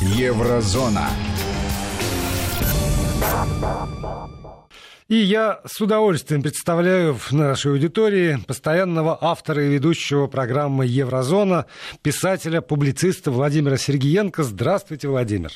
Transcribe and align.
Еврозона. 0.00 1.08
И 5.08 5.16
я 5.16 5.60
с 5.66 5.80
удовольствием 5.80 6.42
представляю 6.42 7.14
в 7.14 7.32
нашей 7.32 7.72
аудитории 7.72 8.38
постоянного 8.46 9.18
автора 9.20 9.64
и 9.64 9.68
ведущего 9.68 10.28
программы 10.28 10.86
«Еврозона», 10.86 11.66
писателя, 12.02 12.60
публициста 12.60 13.32
Владимира 13.32 13.76
Сергеенко. 13.76 14.44
Здравствуйте, 14.44 15.08
Владимир. 15.08 15.52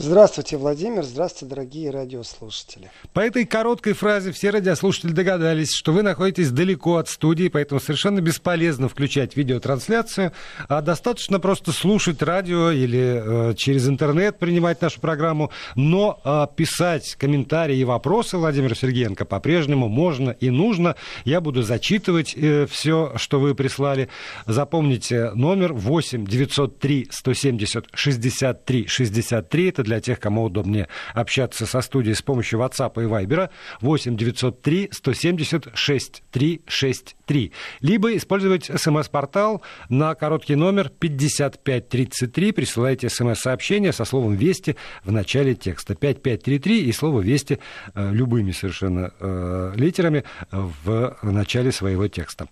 Здравствуйте, 0.00 0.56
Владимир. 0.56 1.02
Здравствуйте, 1.02 1.52
дорогие 1.52 1.90
радиослушатели. 1.90 2.88
По 3.12 3.18
этой 3.18 3.44
короткой 3.44 3.94
фразе 3.94 4.30
все 4.30 4.50
радиослушатели 4.50 5.10
догадались, 5.10 5.74
что 5.74 5.92
вы 5.92 6.04
находитесь 6.04 6.52
далеко 6.52 6.98
от 6.98 7.08
студии, 7.08 7.48
поэтому 7.48 7.80
совершенно 7.80 8.20
бесполезно 8.20 8.88
включать 8.88 9.36
видеотрансляцию, 9.36 10.30
а 10.68 10.82
достаточно 10.82 11.40
просто 11.40 11.72
слушать 11.72 12.22
радио 12.22 12.70
или 12.70 13.50
э, 13.50 13.54
через 13.56 13.88
интернет 13.88 14.38
принимать 14.38 14.80
нашу 14.80 15.00
программу. 15.00 15.50
Но 15.74 16.20
э, 16.24 16.46
писать 16.54 17.16
комментарии 17.16 17.78
и 17.78 17.84
вопросы 17.84 18.38
Владимира 18.38 18.76
Сергеенко 18.76 19.24
по-прежнему 19.24 19.88
можно 19.88 20.30
и 20.30 20.50
нужно. 20.50 20.94
Я 21.24 21.40
буду 21.40 21.62
зачитывать 21.62 22.34
э, 22.36 22.68
все, 22.70 23.14
что 23.16 23.40
вы 23.40 23.56
прислали. 23.56 24.08
Запомните 24.46 25.32
номер 25.34 25.72
8 25.72 26.24
903 26.24 27.08
170 27.10 27.86
63 27.92 28.86
63. 28.86 29.68
Это 29.70 29.87
для 29.88 30.00
тех, 30.00 30.20
кому 30.20 30.44
удобнее 30.44 30.86
общаться 31.14 31.66
со 31.66 31.80
студией 31.80 32.14
с 32.14 32.22
помощью 32.22 32.60
WhatsApp 32.60 32.92
и 33.02 33.06
Viber 33.06 33.50
8 33.80 34.16
903 34.16 34.90
170 34.92 35.68
6363. 35.74 37.52
Либо 37.80 38.16
использовать 38.16 38.66
смс-портал 38.66 39.62
на 39.88 40.14
короткий 40.14 40.54
номер 40.54 40.90
5533. 40.90 42.52
Присылайте 42.52 43.08
смс-сообщение 43.08 43.92
со 43.92 44.04
словом 44.04 44.34
«Вести» 44.34 44.76
в 45.04 45.12
начале 45.12 45.54
текста. 45.54 45.94
5533 45.94 46.84
и 46.84 46.92
слово 46.92 47.20
«Вести» 47.22 47.58
э, 47.94 48.12
любыми 48.12 48.52
совершенно 48.52 49.12
э, 49.18 49.72
литерами 49.76 50.24
в 50.50 51.16
начале 51.22 51.72
своего 51.72 52.08
текста. 52.08 52.48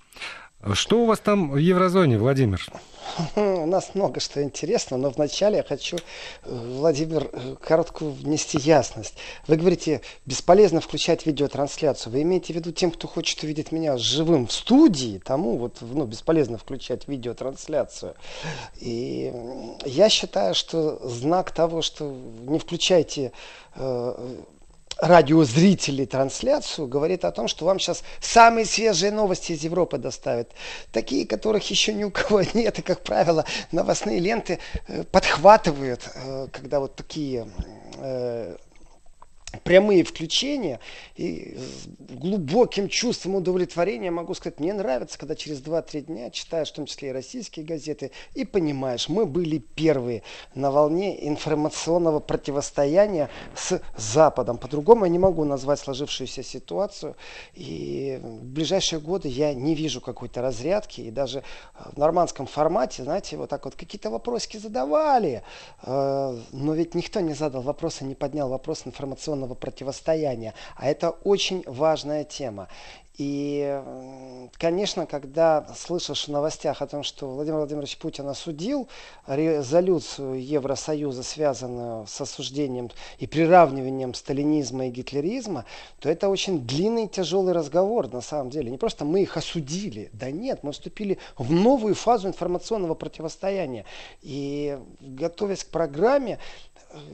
Что 0.75 1.03
у 1.03 1.06
вас 1.06 1.20
там 1.20 1.50
в 1.50 1.56
еврозоне, 1.56 2.19
Владимир? 2.19 2.64
У 3.36 3.67
нас 3.67 3.95
много 3.95 4.20
что 4.20 4.42
интересного, 4.42 5.00
но 5.00 5.11
вначале 5.11 5.59
я 5.59 5.62
хочу, 5.62 5.97
э, 5.97 6.00
Владимир, 6.78 7.31
э, 7.33 7.55
короткую 7.61 8.12
внести 8.12 8.59
ясность. 8.59 9.14
Вы 9.47 9.56
говорите, 9.56 10.00
бесполезно 10.25 10.81
включать 10.81 11.25
видеотрансляцию. 11.25 12.12
Вы 12.12 12.22
имеете 12.22 12.53
в 12.53 12.56
виду 12.56 12.72
тем, 12.72 12.91
кто 12.91 13.06
хочет 13.06 13.42
увидеть 13.42 13.70
меня 13.70 13.97
живым 13.97 14.48
в 14.48 14.53
студии, 14.53 15.20
тому 15.25 15.56
вот 15.56 15.78
ну, 15.81 16.05
бесполезно 16.05 16.59
включать 16.59 17.06
видеотрансляцию. 17.06 18.14
И 18.81 19.33
я 19.84 20.09
считаю, 20.09 20.55
что 20.55 20.98
знак 21.09 21.53
того, 21.53 21.83
что 21.83 22.12
не 22.41 22.59
включайте 22.59 23.33
э, 23.77 24.37
радиозрителей 24.98 26.06
трансляцию, 26.06 26.89
говорит 26.89 27.25
о 27.25 27.33
том, 27.33 27.48
что 27.48 27.64
вам 27.64 27.78
сейчас 27.78 28.02
самые 28.20 28.64
свежие 28.64 29.11
новости 29.11 29.53
из 29.53 29.62
Европы 29.62 29.98
доставят. 29.98 30.50
Такие, 30.92 31.27
которых 31.27 31.69
еще 31.70 31.92
ни 31.92 32.05
у 32.05 32.11
кого 32.11 32.42
нет. 32.55 32.78
И, 32.78 32.83
как 32.83 33.03
правило, 33.03 33.44
новостные 33.72 34.20
ленты 34.20 34.58
э, 34.88 35.05
подхватывают, 35.05 36.08
э, 36.14 36.48
когда 36.53 36.80
вот 36.80 36.97
такие 36.97 37.48
э, 37.98 38.56
прямые 39.64 40.04
включения 40.04 40.80
и 41.16 41.56
с 41.56 41.86
глубоким 42.14 42.88
чувством 42.88 43.36
удовлетворения 43.36 44.10
могу 44.10 44.34
сказать, 44.34 44.60
мне 44.60 44.72
нравится, 44.72 45.18
когда 45.18 45.34
через 45.34 45.60
2-3 45.60 46.02
дня 46.02 46.30
читаешь 46.30 46.70
в 46.70 46.74
том 46.74 46.86
числе 46.86 47.10
и 47.10 47.12
российские 47.12 47.64
газеты 47.64 48.10
и 48.34 48.44
понимаешь, 48.44 49.08
мы 49.08 49.26
были 49.26 49.58
первые 49.58 50.22
на 50.54 50.70
волне 50.70 51.26
информационного 51.26 52.20
противостояния 52.20 53.28
с 53.54 53.80
Западом. 53.96 54.58
По-другому 54.58 55.04
я 55.04 55.10
не 55.10 55.18
могу 55.18 55.44
назвать 55.44 55.80
сложившуюся 55.80 56.42
ситуацию. 56.42 57.16
И 57.54 58.20
в 58.22 58.44
ближайшие 58.44 59.00
годы 59.00 59.28
я 59.28 59.54
не 59.54 59.75
вижу 59.75 60.00
какой-то 60.00 60.42
разрядки. 60.42 61.00
И 61.00 61.10
даже 61.10 61.42
в 61.92 61.98
нормандском 61.98 62.47
формате, 62.47 63.04
знаете, 63.04 63.36
вот 63.36 63.50
так 63.50 63.64
вот 63.64 63.75
какие-то 63.75 64.10
вопросики 64.10 64.56
задавали. 64.56 65.42
Э, 65.82 66.38
но 66.52 66.75
ведь 66.75 66.94
никто 66.94 67.20
не 67.20 67.34
задал 67.34 67.62
вопросы, 67.62 68.04
не 68.04 68.14
поднял 68.14 68.48
вопрос 68.48 68.82
информационного 68.86 69.45
военного 69.46 69.54
противостояния. 69.54 70.54
А 70.76 70.86
это 70.86 71.10
очень 71.10 71.62
важная 71.66 72.24
тема. 72.24 72.68
И, 73.18 73.82
конечно, 74.58 75.06
когда 75.06 75.66
слышишь 75.74 76.28
в 76.28 76.30
новостях 76.30 76.82
о 76.82 76.86
том, 76.86 77.02
что 77.02 77.30
Владимир 77.30 77.56
Владимирович 77.60 77.96
Путин 77.96 78.28
осудил 78.28 78.88
резолюцию 79.26 80.44
Евросоюза, 80.44 81.22
связанную 81.22 82.06
с 82.06 82.20
осуждением 82.20 82.90
и 83.18 83.26
приравниванием 83.26 84.12
сталинизма 84.12 84.88
и 84.88 84.90
гитлеризма, 84.90 85.64
то 85.98 86.10
это 86.10 86.28
очень 86.28 86.66
длинный 86.66 87.08
тяжелый 87.08 87.54
разговор 87.54 88.12
на 88.12 88.20
самом 88.20 88.50
деле. 88.50 88.70
Не 88.70 88.76
просто 88.76 89.06
мы 89.06 89.22
их 89.22 89.38
осудили, 89.38 90.10
да 90.12 90.30
нет, 90.30 90.62
мы 90.62 90.72
вступили 90.72 91.16
в 91.38 91.50
новую 91.50 91.94
фазу 91.94 92.28
информационного 92.28 92.94
противостояния. 92.94 93.86
И 94.20 94.78
готовясь 95.00 95.64
к 95.64 95.68
программе, 95.68 96.38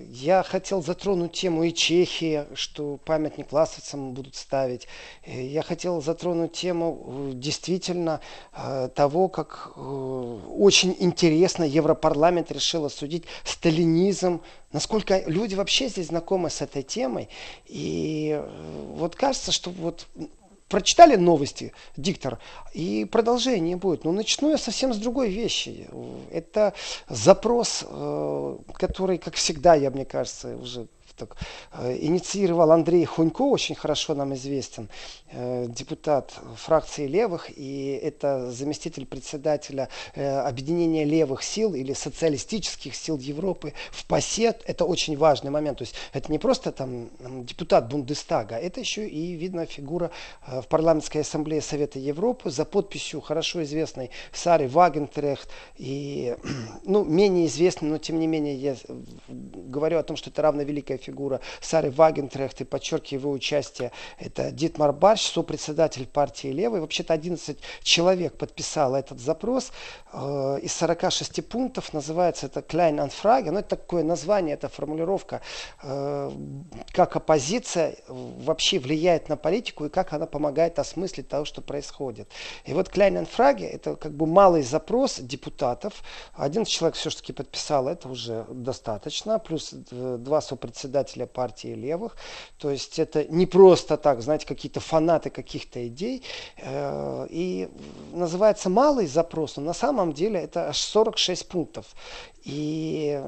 я 0.09 0.43
хотел 0.43 0.83
затронуть 0.83 1.33
тему 1.33 1.65
и 1.65 1.73
Чехии, 1.73 2.47
что 2.55 2.99
памятник 3.05 3.53
ластовцам 3.53 4.13
будут 4.13 4.37
ставить. 4.37 4.87
Э, 5.25 5.45
я 5.45 5.63
хотел 5.63 6.01
затронуть 6.03 6.53
тему 6.53 7.03
э, 7.07 7.31
действительно 7.35 8.21
э, 8.53 8.89
того, 8.95 9.29
как 9.29 9.73
очень 9.77 10.97
интересно 10.99 11.65
Европарламент 11.65 12.51
решил 12.53 12.85
осудить 12.85 13.25
сталинизм, 13.45 14.43
насколько 14.73 15.23
люди 15.27 15.55
вообще 15.55 15.89
здесь 15.89 16.09
знакомы 16.09 16.51
с 16.51 16.61
этой 16.61 16.83
темой. 16.83 17.29
И 17.67 18.41
вот 18.95 19.17
кажется, 19.17 19.53
что 19.53 19.71
вот 19.71 20.07
прочитали 20.73 21.17
новости, 21.17 21.75
диктор, 21.99 22.39
и 22.73 23.05
продолжение 23.05 23.77
будет. 23.77 24.05
Но 24.05 24.13
начну 24.13 24.51
я 24.51 24.57
совсем 24.57 24.95
с 24.95 24.97
другой 24.97 25.29
вещи. 25.29 25.87
Это 26.31 26.73
запрос, 27.11 27.85
э, 27.87 28.57
который, 28.73 29.19
как 29.19 29.35
всегда, 29.35 29.75
я, 29.75 29.91
мне 29.91 30.07
кажется, 30.07 30.57
уже 30.57 30.87
так, 31.17 31.37
э, 31.73 31.97
инициировал 32.01 32.71
Андрей 32.73 33.05
Хунько, 33.05 33.43
очень 33.43 33.75
хорошо 33.75 34.15
нам 34.15 34.35
известен, 34.35 34.89
э, 35.31 35.67
депутат 35.69 36.35
фракции 36.57 37.07
левых, 37.07 37.51
и 37.57 37.99
это 38.03 38.51
заместитель 38.51 39.07
председателя 39.07 39.89
э, 40.15 40.41
объединения 40.41 41.05
левых 41.05 41.43
сил 41.43 41.75
или 41.75 41.93
социалистических 41.93 42.95
сил 42.95 43.19
Европы 43.19 43.73
в 43.91 44.07
ПАСЕТ. 44.07 44.63
Это 44.67 44.85
очень 44.85 45.17
важный 45.17 45.51
момент. 45.51 45.79
То 45.79 45.83
есть 45.83 45.95
это 46.13 46.31
не 46.31 46.39
просто 46.39 46.73
там 46.73 47.11
депутат 47.45 47.89
Бундестага, 47.89 48.57
это 48.57 48.81
еще 48.81 49.09
и 49.09 49.33
видна 49.35 49.67
фигура 49.67 50.11
в 50.47 50.67
парламентской 50.69 51.19
ассамблее 51.19 51.61
Совета 51.61 51.99
Европы 51.99 52.51
за 52.51 52.65
подписью 52.65 53.21
хорошо 53.21 53.63
известной 53.63 54.11
Сары 54.33 54.69
Вагентрехт 54.69 55.49
и 55.77 56.37
ну, 56.85 57.05
менее 57.05 57.47
известной, 57.47 57.91
но 57.91 57.99
тем 57.99 58.19
не 58.19 58.27
менее 58.27 58.55
я 58.55 58.77
говорю 59.29 59.99
о 59.99 60.03
том, 60.03 60.17
что 60.17 60.31
это 60.31 60.43
равно 60.43 60.63
великая 60.63 60.99
фигура 61.03 61.41
Сары 61.61 61.91
Вагентрехт 61.91 62.61
и 62.61 62.65
подчеркиваю 62.65 63.21
его 63.21 63.31
участие. 63.33 63.93
Это 64.19 64.51
Дитмар 64.51 64.93
Барш, 64.93 65.23
сопредседатель 65.23 66.07
партии 66.07 66.49
Левой. 66.49 66.81
Вообще-то 66.81 67.13
11 67.13 67.59
человек 67.83 68.37
подписало 68.39 68.97
этот 68.97 69.21
запрос. 69.21 69.73
Э, 70.13 70.59
из 70.63 70.73
46 70.75 71.49
пунктов 71.49 71.93
называется 71.93 72.47
это 72.47 72.61
Klein 72.61 72.99
Anfrage. 72.99 73.51
Но 73.51 73.59
это 73.61 73.77
такое 73.77 74.05
название, 74.05 74.55
это 74.55 74.69
формулировка, 74.69 75.41
э, 75.83 76.31
как 76.93 77.17
оппозиция 77.17 77.97
вообще 78.09 78.79
влияет 78.79 79.29
на 79.29 79.37
политику 79.37 79.87
и 79.87 79.89
как 79.89 80.13
она 80.13 80.27
помогает 80.27 80.79
осмыслить 80.79 81.29
того, 81.29 81.45
что 81.45 81.61
происходит. 81.61 82.29
И 82.65 82.73
вот 82.73 82.89
Klein 82.89 83.27
Anfrage 83.27 83.67
это 83.67 83.97
как 83.97 84.13
бы 84.13 84.27
малый 84.27 84.63
запрос 84.63 85.19
депутатов. 85.19 86.03
Один 86.35 86.65
человек 86.65 86.97
все-таки 86.97 87.33
подписал, 87.33 87.89
это 87.89 88.09
уже 88.09 88.45
достаточно. 88.51 89.39
Плюс 89.39 89.73
э, 89.73 90.17
два 90.19 90.41
сопредседателя 90.41 90.92
председателя 90.93 91.27
партии 91.27 91.75
левых. 91.75 92.17
То 92.59 92.71
есть 92.71 92.99
это 92.99 93.25
не 93.25 93.47
просто 93.47 93.97
так, 93.97 94.23
знаете, 94.23 94.47
какие-то 94.47 94.81
фанаты 94.81 95.31
каких-то 95.31 95.87
идей. 95.87 96.23
Э, 96.59 97.27
и 97.31 97.69
называется 98.13 98.69
малый 98.69 99.07
запрос, 99.07 99.57
но 99.57 99.63
на 99.63 99.75
самом 99.75 100.13
деле 100.13 100.41
это 100.41 100.69
аж 100.69 100.79
46 100.79 101.49
пунктов. 101.49 101.87
И 102.45 103.23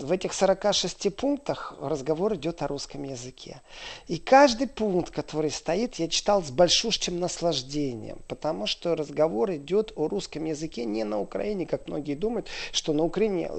в 0.00 0.12
этих 0.12 0.32
46 0.32 1.16
пунктах 1.16 1.74
разговор 1.80 2.34
идет 2.36 2.62
о 2.62 2.68
русском 2.68 3.02
языке. 3.02 3.60
И 4.06 4.18
каждый 4.18 4.68
пункт, 4.68 5.12
который 5.12 5.50
стоит, 5.50 5.96
я 5.96 6.06
читал 6.06 6.42
с 6.42 6.50
большущим 6.50 7.18
наслаждением, 7.18 8.18
потому 8.28 8.68
что 8.68 8.94
разговор 8.94 9.50
идет 9.54 9.92
о 9.96 10.06
русском 10.06 10.44
языке 10.44 10.84
не 10.84 11.02
на 11.02 11.18
Украине, 11.18 11.66
как 11.66 11.88
многие 11.88 12.14
думают, 12.14 12.46
что 12.70 12.92
на 12.92 13.02
Украине 13.02 13.50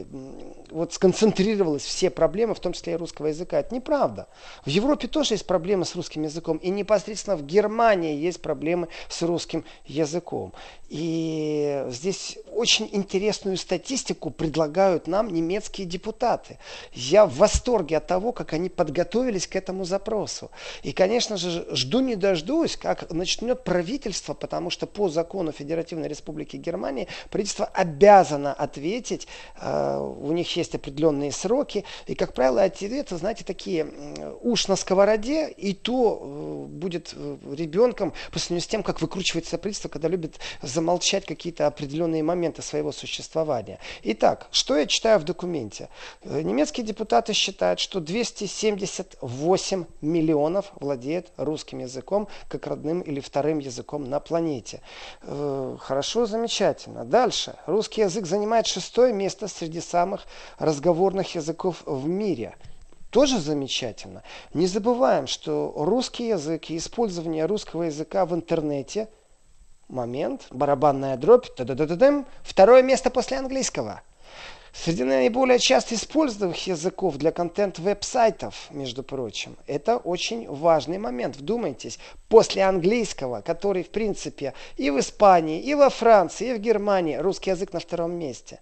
вот 0.70 0.94
сконцентрировалась 0.94 1.84
все 1.84 2.10
проблемы, 2.10 2.56
в 2.56 2.62
том 2.62 2.72
числе 2.72 2.94
и 2.94 2.96
русского 2.96 3.28
языка 3.28 3.51
Это 3.60 3.76
неправда. 3.76 4.28
В 4.66 4.70
Европе 4.70 5.08
тоже 5.08 5.34
есть 5.34 5.48
проблемы 5.48 5.86
с 5.86 5.96
русским 5.96 6.24
языком. 6.24 6.58
И 6.58 6.70
непосредственно 6.70 7.36
в 7.36 7.46
Германии 7.46 8.16
есть 8.16 8.42
проблемы 8.42 8.88
с 9.10 9.22
русским 9.22 9.66
языком. 9.86 10.54
И 10.92 11.86
здесь 11.88 12.38
очень 12.52 12.90
интересную 12.92 13.56
статистику 13.56 14.30
предлагают 14.30 15.08
нам 15.08 15.30
немецкие 15.34 15.88
депутаты. 15.88 16.58
Я 16.92 17.26
в 17.26 17.38
восторге 17.38 17.96
от 17.96 18.08
того, 18.08 18.34
как 18.34 18.52
они 18.52 18.68
подготовились 18.68 19.48
к 19.48 19.56
этому 19.56 19.86
запросу. 19.86 20.52
И, 20.84 20.92
конечно 20.92 21.38
же, 21.38 21.66
жду 21.72 22.02
не 22.02 22.18
дождусь, 22.18 22.76
как 22.76 23.10
начнет 23.10 23.64
правительство, 23.64 24.34
потому 24.34 24.70
что 24.70 24.86
по 24.86 25.08
закону 25.08 25.54
Федеративной 25.54 26.10
Республики 26.10 26.58
Германии 26.58 27.08
правительство 27.30 27.68
обязано 27.68 28.52
ответить, 28.52 29.30
э, 29.62 29.98
у 29.98 30.34
них 30.34 30.54
есть 30.58 30.76
определенные 30.76 31.32
сроки, 31.32 31.86
и, 32.06 32.16
как 32.16 32.34
правило, 32.34 32.64
ответы, 32.64 33.16
знаете, 33.16 33.46
такие 33.46 33.88
уж 34.42 34.68
на 34.68 34.76
сковороде, 34.76 35.48
и 35.48 35.74
то 35.74 36.20
э, 36.22 36.66
будет 36.68 37.14
э, 37.16 37.38
ребенком 37.56 38.12
по 38.34 38.40
сравнению 38.40 38.66
с 38.66 38.68
тем, 38.68 38.84
как 38.84 39.02
выкручивается 39.02 39.58
правительство, 39.58 39.88
когда 39.88 40.10
любит 40.10 40.38
замолчать 40.82 41.26
какие-то 41.26 41.68
определенные 41.68 42.24
моменты 42.24 42.64
своего 42.64 42.92
существования. 42.92 43.78
Итак, 44.02 44.48
что 44.52 44.76
я 44.76 44.88
читаю 44.88 45.20
в 45.20 45.24
документе? 45.24 45.90
Э, 46.24 46.42
немецкие 46.42 46.84
депутаты 46.84 47.34
считают, 47.34 47.80
что 47.80 48.00
278 48.00 49.86
миллионов 50.02 50.72
владеют 50.80 51.32
русским 51.38 51.80
языком 51.80 52.28
как 52.50 52.66
родным 52.66 53.02
или 53.02 53.20
вторым 53.20 53.60
языком 53.60 54.10
на 54.10 54.20
планете. 54.20 54.82
Э, 55.22 55.78
хорошо, 55.80 56.26
замечательно. 56.26 57.06
Дальше. 57.06 57.56
Русский 57.68 58.02
язык 58.02 58.26
занимает 58.26 58.66
шестое 58.66 59.14
место 59.14 59.48
среди 59.48 59.82
самых 59.82 60.26
разговорных 60.58 61.36
языков 61.36 61.84
в 61.86 62.08
мире 62.08 62.56
тоже 63.12 63.40
замечательно. 63.40 64.24
Не 64.54 64.68
забываем, 64.68 65.28
что 65.28 65.74
русский 65.76 66.30
язык 66.30 66.70
и 66.70 66.78
использование 66.78 67.46
русского 67.46 67.84
языка 67.84 68.26
в 68.26 68.34
интернете– 68.34 69.10
момент, 69.92 70.48
барабанная 70.50 71.18
дробь, 71.18 71.48
та 71.56 71.64
-да 71.64 71.76
-да 71.76 71.86
-да 71.86 71.98
-дам, 71.98 72.26
второе 72.44 72.82
место 72.82 73.10
после 73.10 73.38
английского. 73.38 74.02
Среди 74.74 75.04
наиболее 75.04 75.60
часто 75.60 75.96
используемых 75.96 76.66
языков 76.66 77.18
для 77.18 77.32
контент-веб-сайтов, 77.32 78.68
между 78.70 79.04
прочим, 79.04 79.58
это 79.68 79.98
очень 79.98 80.48
важный 80.50 80.98
момент. 80.98 81.36
Вдумайтесь, 81.36 82.00
после 82.30 82.64
английского, 82.64 83.42
который, 83.42 83.84
в 83.84 83.90
принципе, 83.90 84.54
и 84.78 84.90
в 84.90 84.98
Испании, 84.98 85.60
и 85.60 85.76
во 85.76 85.90
Франции, 85.90 86.52
и 86.52 86.54
в 86.54 86.60
Германии, 86.60 87.18
русский 87.18 87.50
язык 87.50 87.74
на 87.74 87.82
втором 87.82 88.14
месте. 88.14 88.60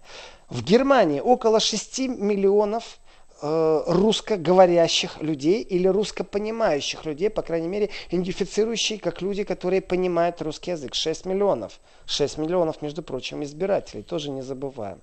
В 0.48 0.64
Германии 0.64 1.20
около 1.20 1.60
6 1.60 2.00
миллионов 2.08 2.98
русскоговорящих 3.42 5.20
людей 5.22 5.62
или 5.62 5.88
русскопонимающих 5.88 7.04
людей, 7.04 7.30
по 7.30 7.42
крайней 7.42 7.68
мере, 7.68 7.90
идентифицирующие 8.10 8.98
как 8.98 9.22
люди, 9.22 9.44
которые 9.44 9.80
понимают 9.80 10.42
русский 10.42 10.72
язык. 10.72 10.94
6 10.94 11.26
миллионов. 11.26 11.80
6 12.06 12.38
миллионов, 12.38 12.82
между 12.82 13.02
прочим, 13.02 13.42
избирателей, 13.44 14.02
тоже 14.02 14.30
не 14.30 14.42
забываем. 14.42 15.00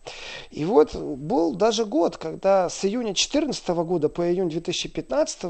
И 0.52 0.66
вот 0.66 0.94
был 0.96 1.56
даже 1.56 1.86
год, 1.86 2.18
когда 2.18 2.70
с 2.70 2.84
июня 2.84 3.14
2014 3.14 3.68
года 3.70 4.10
по 4.10 4.30
июнь 4.30 4.50
2015 4.50 5.44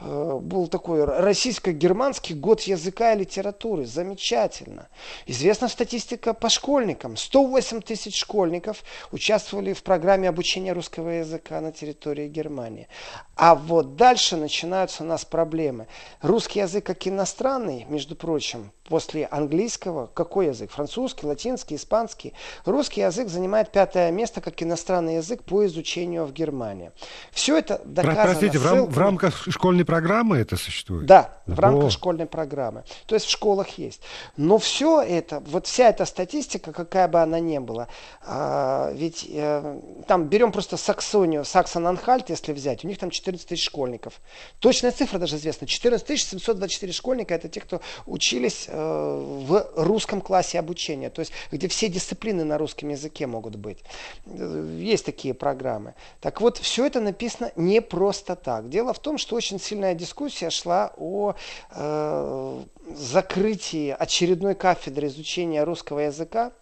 э, 0.00 0.38
был 0.40 0.68
такой 0.68 1.04
российско-германский 1.04 2.34
год 2.34 2.60
языка 2.62 3.14
и 3.14 3.18
литературы. 3.18 3.86
Замечательно. 3.86 4.88
Известна 5.26 5.68
статистика 5.68 6.34
по 6.34 6.48
школьникам. 6.48 7.16
108 7.16 7.80
тысяч 7.80 8.18
школьников 8.18 8.84
участвовали 9.10 9.72
в 9.72 9.82
программе 9.82 10.28
обучения 10.28 10.72
русского 10.72 11.08
языка 11.08 11.60
на 11.60 11.72
территории 11.72 12.27
Германии. 12.28 12.88
А 13.36 13.54
вот 13.54 13.96
дальше 13.96 14.36
начинаются 14.36 15.02
у 15.02 15.06
нас 15.06 15.24
проблемы. 15.24 15.86
Русский 16.22 16.60
язык 16.60 16.86
как 16.86 17.06
иностранный, 17.06 17.84
между 17.88 18.16
прочим, 18.16 18.72
после 18.88 19.26
английского, 19.26 20.06
какой 20.06 20.46
язык? 20.46 20.70
Французский, 20.70 21.26
латинский, 21.26 21.76
испанский. 21.76 22.32
Русский 22.64 23.02
язык 23.02 23.28
занимает 23.28 23.70
пятое 23.70 24.10
место 24.10 24.40
как 24.40 24.60
иностранный 24.62 25.16
язык 25.16 25.44
по 25.44 25.64
изучению 25.66 26.24
в 26.24 26.32
Германии. 26.32 26.90
Все 27.30 27.58
это 27.58 27.80
доказано. 27.84 28.24
Простите, 28.24 28.58
в, 28.58 28.66
рам- 28.66 28.86
в 28.86 28.98
рамках 28.98 29.44
школьной 29.48 29.84
программы 29.84 30.38
это 30.38 30.56
существует? 30.56 31.06
Да, 31.06 31.38
в 31.46 31.60
рамках 31.60 31.90
школьной 31.90 32.26
программы. 32.26 32.84
То 33.06 33.14
есть 33.14 33.26
в 33.26 33.30
школах 33.30 33.68
есть. 33.78 34.00
Но 34.36 34.58
все 34.58 35.02
это, 35.02 35.40
вот 35.40 35.66
вся 35.66 35.90
эта 35.90 36.04
статистика, 36.06 36.72
какая 36.72 37.08
бы 37.08 37.20
она 37.20 37.40
ни 37.40 37.58
была, 37.58 37.88
а, 38.22 38.90
ведь 38.94 39.28
а, 39.32 39.80
там 40.06 40.24
берем 40.28 40.50
просто 40.52 40.76
Саксонию, 40.76 41.44
Саксон-Анхальт, 41.44 42.30
если 42.30 42.52
взять, 42.52 42.84
у 42.84 42.88
них 42.88 42.98
там 42.98 43.10
14 43.10 43.46
тысяч 43.46 43.64
школьников. 43.64 44.14
Точная 44.60 44.92
цифра 44.92 45.18
даже 45.18 45.36
известна. 45.36 45.66
14 45.66 46.08
724 46.18 46.92
школьника 46.92 47.34
это 47.34 47.48
те, 47.48 47.60
кто 47.60 47.80
учились 48.06 48.66
э, 48.68 48.77
в 48.78 49.70
русском 49.76 50.20
классе 50.20 50.58
обучения, 50.58 51.10
то 51.10 51.20
есть 51.20 51.32
где 51.50 51.68
все 51.68 51.88
дисциплины 51.88 52.44
на 52.44 52.58
русском 52.58 52.88
языке 52.88 53.26
могут 53.26 53.56
быть. 53.56 53.78
Есть 54.26 55.04
такие 55.04 55.34
программы. 55.34 55.94
Так 56.20 56.40
вот, 56.40 56.58
все 56.58 56.86
это 56.86 57.00
написано 57.00 57.52
не 57.56 57.80
просто 57.80 58.36
так. 58.36 58.68
Дело 58.68 58.92
в 58.92 58.98
том, 58.98 59.18
что 59.18 59.36
очень 59.36 59.60
сильная 59.60 59.94
дискуссия 59.94 60.50
шла 60.50 60.92
о 60.96 61.34
э, 61.70 62.62
закрытии 62.94 63.94
очередной 63.98 64.54
кафедры 64.54 65.08
изучения 65.08 65.64
русского 65.64 66.00
языка. 66.00 66.52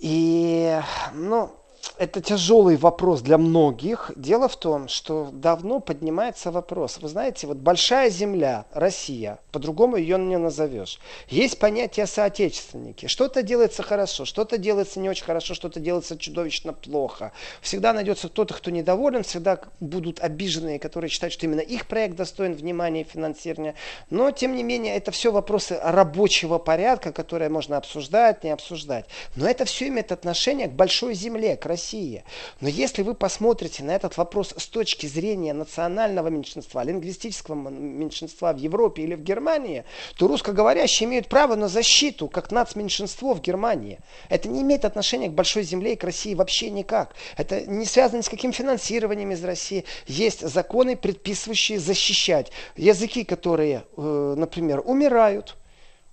И, 0.00 0.80
ну, 1.14 1.50
это 1.98 2.20
тяжелый 2.20 2.76
вопрос 2.76 3.20
для 3.20 3.38
многих. 3.38 4.10
Дело 4.16 4.48
в 4.48 4.56
том, 4.56 4.88
что 4.88 5.28
давно 5.32 5.80
поднимается 5.80 6.50
вопрос. 6.50 6.98
Вы 7.00 7.08
знаете, 7.08 7.46
вот 7.46 7.58
большая 7.58 8.10
земля, 8.10 8.66
Россия, 8.72 9.38
по-другому 9.52 9.96
ее 9.96 10.18
не 10.18 10.38
назовешь. 10.38 10.98
Есть 11.28 11.58
понятие 11.58 12.06
соотечественники. 12.06 13.06
Что-то 13.06 13.42
делается 13.42 13.82
хорошо, 13.82 14.24
что-то 14.24 14.58
делается 14.58 15.00
не 15.00 15.10
очень 15.10 15.24
хорошо, 15.24 15.54
что-то 15.54 15.80
делается 15.80 16.16
чудовищно 16.16 16.72
плохо. 16.72 17.32
Всегда 17.60 17.92
найдется 17.92 18.28
кто-то, 18.28 18.54
кто 18.54 18.70
недоволен, 18.70 19.22
всегда 19.22 19.60
будут 19.80 20.20
обиженные, 20.20 20.78
которые 20.78 21.10
считают, 21.10 21.32
что 21.32 21.46
именно 21.46 21.60
их 21.60 21.86
проект 21.86 22.16
достоин 22.16 22.54
внимания 22.54 23.02
и 23.02 23.04
финансирования. 23.04 23.74
Но, 24.10 24.30
тем 24.30 24.56
не 24.56 24.62
менее, 24.62 24.96
это 24.96 25.10
все 25.10 25.30
вопросы 25.30 25.78
рабочего 25.82 26.58
порядка, 26.58 27.12
которые 27.12 27.48
можно 27.48 27.76
обсуждать, 27.76 28.44
не 28.44 28.50
обсуждать. 28.50 29.06
Но 29.36 29.48
это 29.48 29.64
все 29.64 29.88
имеет 29.88 30.12
отношение 30.12 30.68
к 30.68 30.72
большой 30.72 31.14
земле, 31.14 31.56
к 31.56 31.66
России. 31.72 32.22
Но 32.60 32.68
если 32.68 33.02
вы 33.02 33.14
посмотрите 33.14 33.82
на 33.82 33.92
этот 33.92 34.18
вопрос 34.18 34.54
с 34.56 34.66
точки 34.66 35.06
зрения 35.06 35.54
национального 35.54 36.28
меньшинства, 36.28 36.84
лингвистического 36.84 37.54
меньшинства 37.70 38.52
в 38.52 38.58
Европе 38.58 39.02
или 39.02 39.14
в 39.14 39.22
Германии, 39.22 39.84
то 40.18 40.28
русскоговорящие 40.28 41.08
имеют 41.08 41.28
право 41.28 41.54
на 41.56 41.68
защиту, 41.68 42.28
как 42.28 42.52
нацменьшинство 42.52 43.34
в 43.34 43.40
Германии. 43.40 43.98
Это 44.28 44.48
не 44.48 44.60
имеет 44.60 44.84
отношения 44.84 45.28
к 45.28 45.32
большой 45.32 45.62
земле 45.62 45.94
и 45.94 45.96
к 45.96 46.04
России 46.04 46.34
вообще 46.34 46.70
никак. 46.70 47.14
Это 47.38 47.62
не 47.62 47.86
связано 47.86 48.18
ни 48.18 48.22
с 48.22 48.28
каким 48.28 48.52
финансированием 48.52 49.30
из 49.32 49.42
России. 49.44 49.84
Есть 50.06 50.46
законы, 50.46 50.96
предписывающие 50.96 51.78
защищать 51.78 52.52
языки, 52.76 53.24
которые, 53.24 53.84
э, 53.96 54.34
например, 54.36 54.82
умирают, 54.84 55.56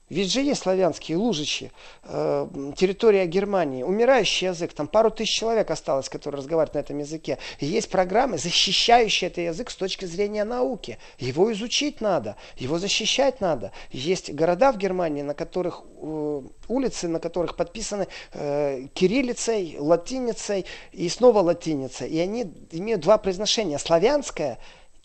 ведь 0.09 0.31
же 0.31 0.41
есть 0.41 0.61
славянские 0.63 1.17
лужичи, 1.17 1.71
э, 2.03 2.47
территория 2.75 3.25
Германии, 3.27 3.83
умирающий 3.83 4.47
язык, 4.47 4.73
там 4.73 4.87
пару 4.87 5.11
тысяч 5.11 5.37
человек 5.37 5.69
осталось, 5.69 6.09
которые 6.09 6.39
разговаривают 6.39 6.73
на 6.73 6.79
этом 6.79 6.97
языке. 6.97 7.37
И 7.59 7.65
есть 7.65 7.89
программы, 7.89 8.37
защищающие 8.37 9.29
этот 9.29 9.39
язык 9.39 9.69
с 9.69 9.75
точки 9.75 10.05
зрения 10.05 10.43
науки. 10.43 10.97
Его 11.19 11.51
изучить 11.53 12.01
надо, 12.01 12.35
его 12.57 12.79
защищать 12.79 13.39
надо. 13.39 13.71
Есть 13.91 14.33
города 14.33 14.71
в 14.71 14.77
Германии, 14.77 15.21
на 15.21 15.35
которых 15.35 15.83
э, 16.01 16.41
улицы, 16.67 17.07
на 17.07 17.19
которых 17.19 17.55
подписаны 17.55 18.07
э, 18.33 18.87
кириллицей, 18.93 19.77
латиницей 19.79 20.65
и 20.91 21.07
снова 21.09 21.39
латиницей. 21.39 22.09
И 22.09 22.19
они 22.19 22.51
имеют 22.71 23.01
два 23.01 23.17
произношения. 23.19 23.77
Славянское 23.77 24.57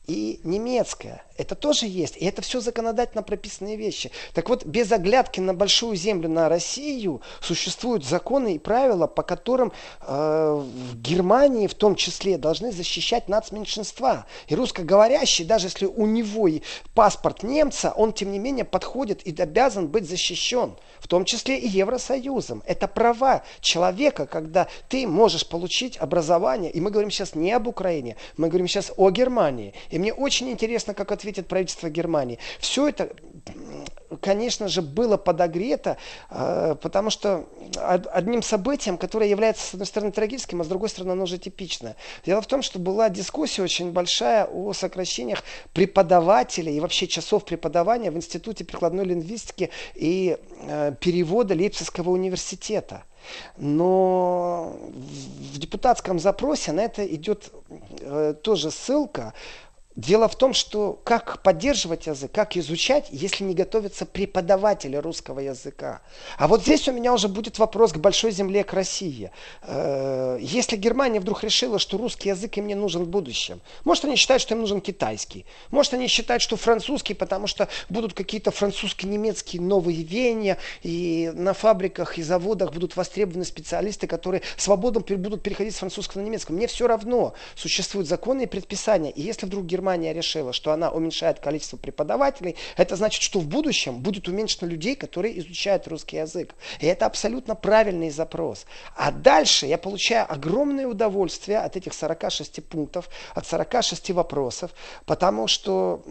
и 0.06 0.40
немецкое. 0.44 1.24
Это 1.36 1.54
тоже 1.54 1.86
есть. 1.86 2.16
И 2.16 2.24
это 2.24 2.42
все 2.42 2.60
законодательно 2.60 3.22
прописанные 3.22 3.76
вещи. 3.76 4.10
Так 4.34 4.48
вот, 4.48 4.64
без 4.64 4.92
оглядки 4.92 5.40
на 5.40 5.52
большую 5.52 5.96
землю, 5.96 6.28
на 6.28 6.48
Россию, 6.48 7.22
существуют 7.40 8.04
законы 8.04 8.54
и 8.54 8.58
правила, 8.58 9.06
по 9.06 9.22
которым 9.22 9.72
э, 10.00 10.62
в 10.64 11.00
Германии 11.00 11.66
в 11.66 11.74
том 11.74 11.96
числе 11.96 12.38
должны 12.38 12.70
защищать 12.70 13.28
нацменьшинства. 13.28 14.26
И 14.46 14.54
русскоговорящий, 14.54 15.44
даже 15.44 15.66
если 15.66 15.86
у 15.86 16.06
него 16.06 16.46
и 16.46 16.62
паспорт 16.94 17.42
немца, 17.42 17.92
он 17.96 18.12
тем 18.12 18.30
не 18.30 18.38
менее 18.38 18.64
подходит 18.64 19.26
и 19.26 19.34
обязан 19.40 19.88
быть 19.88 20.08
защищен. 20.08 20.76
В 21.00 21.08
том 21.08 21.24
числе 21.24 21.58
и 21.58 21.68
Евросоюзом. 21.68 22.62
Это 22.64 22.88
права 22.88 23.42
человека, 23.60 24.26
когда 24.26 24.68
ты 24.88 25.06
можешь 25.06 25.46
получить 25.46 25.98
образование. 25.98 26.70
И 26.70 26.80
мы 26.80 26.90
говорим 26.90 27.10
сейчас 27.10 27.34
не 27.34 27.52
об 27.52 27.66
Украине, 27.66 28.16
мы 28.36 28.48
говорим 28.48 28.68
сейчас 28.68 28.92
о 28.96 29.10
Германии. 29.10 29.74
И 29.90 29.98
мне 29.98 30.14
очень 30.14 30.48
интересно, 30.48 30.94
как 30.94 31.12
ответит 31.24 31.48
правительство 31.48 31.88
Германии. 31.88 32.38
Все 32.60 32.88
это 32.88 33.10
конечно 34.20 34.68
же, 34.68 34.80
было 34.80 35.16
подогрето, 35.16 35.96
э, 36.30 36.76
потому 36.80 37.10
что 37.10 37.46
одним 37.76 38.42
событием, 38.42 38.96
которое 38.96 39.28
является, 39.28 39.66
с 39.66 39.74
одной 39.74 39.86
стороны, 39.86 40.12
трагическим, 40.12 40.60
а 40.60 40.64
с 40.64 40.68
другой 40.68 40.88
стороны, 40.88 41.12
оно 41.12 41.24
уже 41.24 41.38
типичное. 41.38 41.96
Дело 42.24 42.40
в 42.40 42.46
том, 42.46 42.62
что 42.62 42.78
была 42.78 43.08
дискуссия 43.08 43.62
очень 43.62 43.90
большая 43.90 44.44
о 44.44 44.72
сокращениях 44.72 45.42
преподавателей 45.72 46.76
и 46.76 46.80
вообще 46.80 47.08
часов 47.08 47.44
преподавания 47.44 48.10
в 48.10 48.16
Институте 48.16 48.64
прикладной 48.64 49.04
лингвистики 49.04 49.70
и 49.94 50.38
э, 50.60 50.94
перевода 51.00 51.54
Лейпцигского 51.54 52.10
университета. 52.10 53.02
Но 53.56 54.76
в 55.52 55.58
депутатском 55.58 56.18
запросе 56.18 56.72
на 56.72 56.80
это 56.80 57.06
идет 57.06 57.50
э, 58.00 58.34
тоже 58.42 58.70
ссылка, 58.70 59.32
Дело 59.96 60.26
в 60.26 60.34
том, 60.34 60.54
что 60.54 61.00
как 61.04 61.40
поддерживать 61.42 62.08
язык, 62.08 62.32
как 62.32 62.56
изучать, 62.56 63.06
если 63.12 63.44
не 63.44 63.54
готовятся 63.54 64.04
преподаватели 64.06 64.96
русского 64.96 65.38
языка. 65.38 66.02
А 66.36 66.48
вот 66.48 66.62
здесь 66.62 66.88
у 66.88 66.92
меня 66.92 67.12
уже 67.12 67.28
будет 67.28 67.60
вопрос 67.60 67.92
к 67.92 67.98
большой 67.98 68.32
земле, 68.32 68.64
к 68.64 68.72
России. 68.72 69.30
Э, 69.62 70.36
если 70.40 70.74
Германия 70.74 71.20
вдруг 71.20 71.44
решила, 71.44 71.78
что 71.78 71.96
русский 71.96 72.30
язык 72.30 72.56
им 72.56 72.66
не 72.66 72.74
нужен 72.74 73.04
в 73.04 73.08
будущем, 73.08 73.60
может 73.84 74.04
они 74.04 74.16
считают, 74.16 74.42
что 74.42 74.54
им 74.54 74.62
нужен 74.62 74.80
китайский, 74.80 75.46
может 75.70 75.94
они 75.94 76.08
считают, 76.08 76.42
что 76.42 76.56
французский, 76.56 77.14
потому 77.14 77.46
что 77.46 77.68
будут 77.88 78.14
какие-то 78.14 78.50
французско-немецкие 78.50 79.62
новые 79.62 80.02
веяния, 80.02 80.58
и 80.82 81.30
на 81.34 81.54
фабриках 81.54 82.18
и 82.18 82.22
заводах 82.24 82.72
будут 82.72 82.96
востребованы 82.96 83.44
специалисты, 83.44 84.08
которые 84.08 84.42
свободно 84.56 85.02
будут 85.02 85.44
переходить 85.44 85.76
с 85.76 85.78
французского 85.78 86.20
на 86.20 86.26
немецкий. 86.26 86.52
Мне 86.52 86.66
все 86.66 86.88
равно, 86.88 87.34
существуют 87.54 88.08
законы 88.08 88.42
и 88.42 88.46
предписания, 88.46 89.12
и 89.12 89.22
если 89.22 89.46
вдруг 89.46 89.66
Германия 89.66 89.83
Германия 89.84 90.14
решила, 90.14 90.54
что 90.54 90.72
она 90.72 90.90
уменьшает 90.90 91.40
количество 91.40 91.76
преподавателей, 91.76 92.56
это 92.78 92.96
значит, 92.96 93.22
что 93.22 93.38
в 93.38 93.46
будущем 93.46 93.98
будет 93.98 94.28
уменьшено 94.28 94.70
людей, 94.70 94.96
которые 94.96 95.38
изучают 95.40 95.86
русский 95.88 96.16
язык. 96.16 96.54
И 96.80 96.86
это 96.86 97.04
абсолютно 97.04 97.54
правильный 97.54 98.08
запрос. 98.08 98.64
А 98.96 99.12
дальше 99.12 99.66
я 99.66 99.76
получаю 99.76 100.24
огромное 100.32 100.86
удовольствие 100.86 101.58
от 101.58 101.76
этих 101.76 101.92
46 101.92 102.64
пунктов, 102.64 103.10
от 103.34 103.46
46 103.46 104.12
вопросов, 104.12 104.70
потому 105.04 105.48
что 105.48 106.02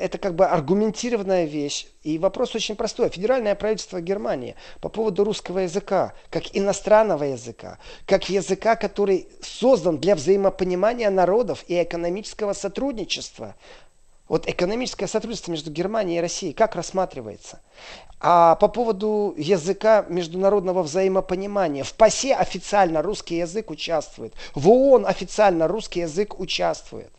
это 0.00 0.18
как 0.18 0.34
бы 0.34 0.46
аргументированная 0.46 1.44
вещь. 1.44 1.86
И 2.02 2.18
вопрос 2.18 2.54
очень 2.54 2.76
простой. 2.76 3.10
Федеральное 3.10 3.54
правительство 3.54 4.00
Германии 4.00 4.56
по 4.80 4.88
поводу 4.88 5.22
русского 5.22 5.60
языка, 5.60 6.14
как 6.30 6.44
иностранного 6.56 7.24
языка, 7.24 7.78
как 8.06 8.30
языка, 8.30 8.74
который 8.74 9.28
создан 9.42 9.98
для 9.98 10.14
взаимопонимания 10.14 11.10
народов 11.10 11.62
и 11.68 11.82
экономического 11.82 12.54
сотрудничества, 12.54 13.54
вот 14.28 14.48
экономическое 14.48 15.08
сотрудничество 15.08 15.50
между 15.50 15.70
Германией 15.70 16.18
и 16.18 16.22
Россией, 16.22 16.54
как 16.54 16.74
рассматривается? 16.74 17.60
А 18.18 18.54
по 18.54 18.68
поводу 18.68 19.34
языка 19.36 20.06
международного 20.08 20.82
взаимопонимания, 20.82 21.84
в 21.84 21.92
ПАСЕ 21.92 22.34
официально 22.34 23.02
русский 23.02 23.36
язык 23.36 23.70
участвует, 23.70 24.32
в 24.54 24.70
ООН 24.70 25.04
официально 25.06 25.68
русский 25.68 26.00
язык 26.00 26.40
участвует. 26.40 27.10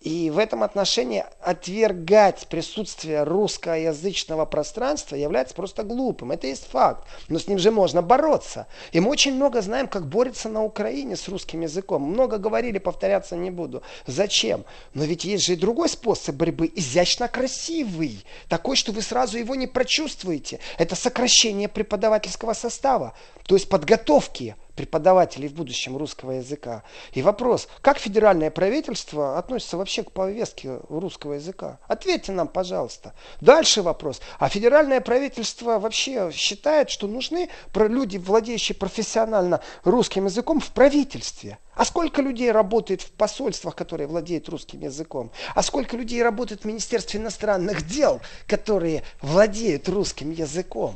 И 0.00 0.30
в 0.30 0.38
этом 0.38 0.62
отношении 0.62 1.24
отвергать 1.40 2.46
присутствие 2.46 3.24
русскоязычного 3.24 4.44
пространства 4.44 5.16
является 5.16 5.56
просто 5.56 5.82
глупым. 5.82 6.30
Это 6.30 6.46
есть 6.46 6.68
факт. 6.70 7.04
Но 7.28 7.40
с 7.40 7.48
ним 7.48 7.58
же 7.58 7.72
можно 7.72 8.00
бороться. 8.00 8.68
И 8.92 9.00
мы 9.00 9.10
очень 9.10 9.34
много 9.34 9.60
знаем, 9.60 9.88
как 9.88 10.06
борется 10.06 10.48
на 10.48 10.62
Украине 10.62 11.16
с 11.16 11.26
русским 11.26 11.62
языком. 11.62 12.02
Много 12.02 12.38
говорили, 12.38 12.78
повторяться 12.78 13.34
не 13.34 13.50
буду. 13.50 13.82
Зачем? 14.06 14.64
Но 14.94 15.02
ведь 15.02 15.24
есть 15.24 15.44
же 15.44 15.54
и 15.54 15.56
другой 15.56 15.88
способ 15.88 16.36
борьбы, 16.36 16.70
изящно 16.72 17.26
красивый. 17.26 18.24
Такой, 18.48 18.76
что 18.76 18.92
вы 18.92 19.02
сразу 19.02 19.36
его 19.36 19.56
не 19.56 19.66
прочувствуете. 19.66 20.60
Это 20.78 20.94
сокращение 20.94 21.66
преподавательского 21.66 22.52
состава. 22.52 23.14
То 23.48 23.56
есть 23.56 23.68
подготовки 23.68 24.54
преподавателей 24.78 25.48
в 25.48 25.54
будущем 25.54 25.96
русского 25.96 26.32
языка. 26.32 26.84
И 27.12 27.20
вопрос, 27.20 27.68
как 27.80 27.98
федеральное 27.98 28.48
правительство 28.48 29.36
относится 29.36 29.76
вообще 29.76 30.04
к 30.04 30.12
повестке 30.12 30.78
русского 30.88 31.32
языка? 31.32 31.80
Ответьте 31.88 32.30
нам, 32.30 32.46
пожалуйста. 32.46 33.12
Дальше 33.40 33.82
вопрос. 33.82 34.20
А 34.38 34.48
федеральное 34.48 35.00
правительство 35.00 35.80
вообще 35.80 36.30
считает, 36.32 36.90
что 36.90 37.08
нужны 37.08 37.48
люди, 37.74 38.18
владеющие 38.18 38.76
профессионально 38.76 39.60
русским 39.82 40.26
языком 40.26 40.60
в 40.60 40.70
правительстве? 40.70 41.58
А 41.74 41.84
сколько 41.84 42.22
людей 42.22 42.52
работает 42.52 43.02
в 43.02 43.10
посольствах, 43.10 43.74
которые 43.74 44.06
владеют 44.06 44.48
русским 44.48 44.80
языком? 44.80 45.32
А 45.56 45.62
сколько 45.64 45.96
людей 45.96 46.22
работает 46.22 46.62
в 46.62 46.64
Министерстве 46.66 47.18
иностранных 47.18 47.84
дел, 47.84 48.20
которые 48.46 49.02
владеют 49.22 49.88
русским 49.88 50.30
языком? 50.30 50.94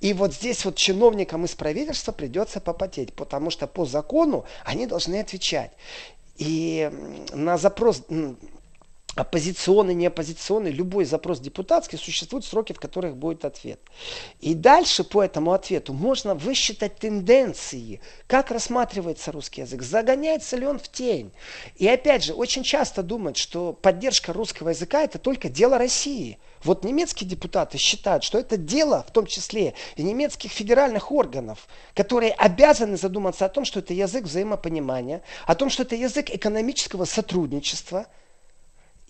И 0.00 0.12
вот 0.12 0.34
здесь 0.34 0.64
вот 0.64 0.76
чиновникам 0.76 1.44
из 1.44 1.54
правительства 1.54 2.12
придется 2.12 2.60
попотеть, 2.60 3.12
потому 3.14 3.50
что 3.50 3.66
по 3.66 3.84
закону 3.84 4.44
они 4.64 4.86
должны 4.86 5.20
отвечать. 5.20 5.72
И 6.36 6.90
на 7.32 7.58
запрос 7.58 8.02
оппозиционный, 9.16 9.94
не 9.94 10.06
оппозиционный, 10.06 10.70
любой 10.70 11.04
запрос 11.04 11.40
депутатский, 11.40 11.98
существуют 11.98 12.44
сроки, 12.44 12.72
в 12.72 12.80
которых 12.80 13.16
будет 13.16 13.44
ответ. 13.44 13.80
И 14.40 14.54
дальше 14.54 15.04
по 15.04 15.22
этому 15.22 15.52
ответу 15.52 15.92
можно 15.92 16.34
высчитать 16.34 16.96
тенденции, 16.96 18.00
как 18.26 18.50
рассматривается 18.50 19.32
русский 19.32 19.62
язык, 19.62 19.82
загоняется 19.82 20.56
ли 20.56 20.66
он 20.66 20.78
в 20.78 20.88
тень. 20.88 21.32
И 21.76 21.88
опять 21.88 22.24
же, 22.24 22.34
очень 22.34 22.62
часто 22.62 23.02
думают, 23.02 23.36
что 23.36 23.72
поддержка 23.72 24.32
русского 24.32 24.70
языка 24.70 25.02
это 25.02 25.18
только 25.18 25.48
дело 25.48 25.78
России. 25.78 26.38
Вот 26.64 26.84
немецкие 26.84 27.28
депутаты 27.28 27.78
считают, 27.78 28.24
что 28.24 28.38
это 28.38 28.56
дело, 28.56 29.04
в 29.06 29.12
том 29.12 29.26
числе 29.26 29.74
и 29.96 30.02
немецких 30.02 30.50
федеральных 30.50 31.12
органов, 31.12 31.66
которые 31.94 32.32
обязаны 32.32 32.96
задуматься 32.96 33.44
о 33.44 33.48
том, 33.48 33.64
что 33.64 33.80
это 33.80 33.94
язык 33.94 34.24
взаимопонимания, 34.24 35.22
о 35.46 35.54
том, 35.54 35.70
что 35.70 35.82
это 35.82 35.94
язык 35.94 36.30
экономического 36.30 37.04
сотрудничества– 37.04 38.06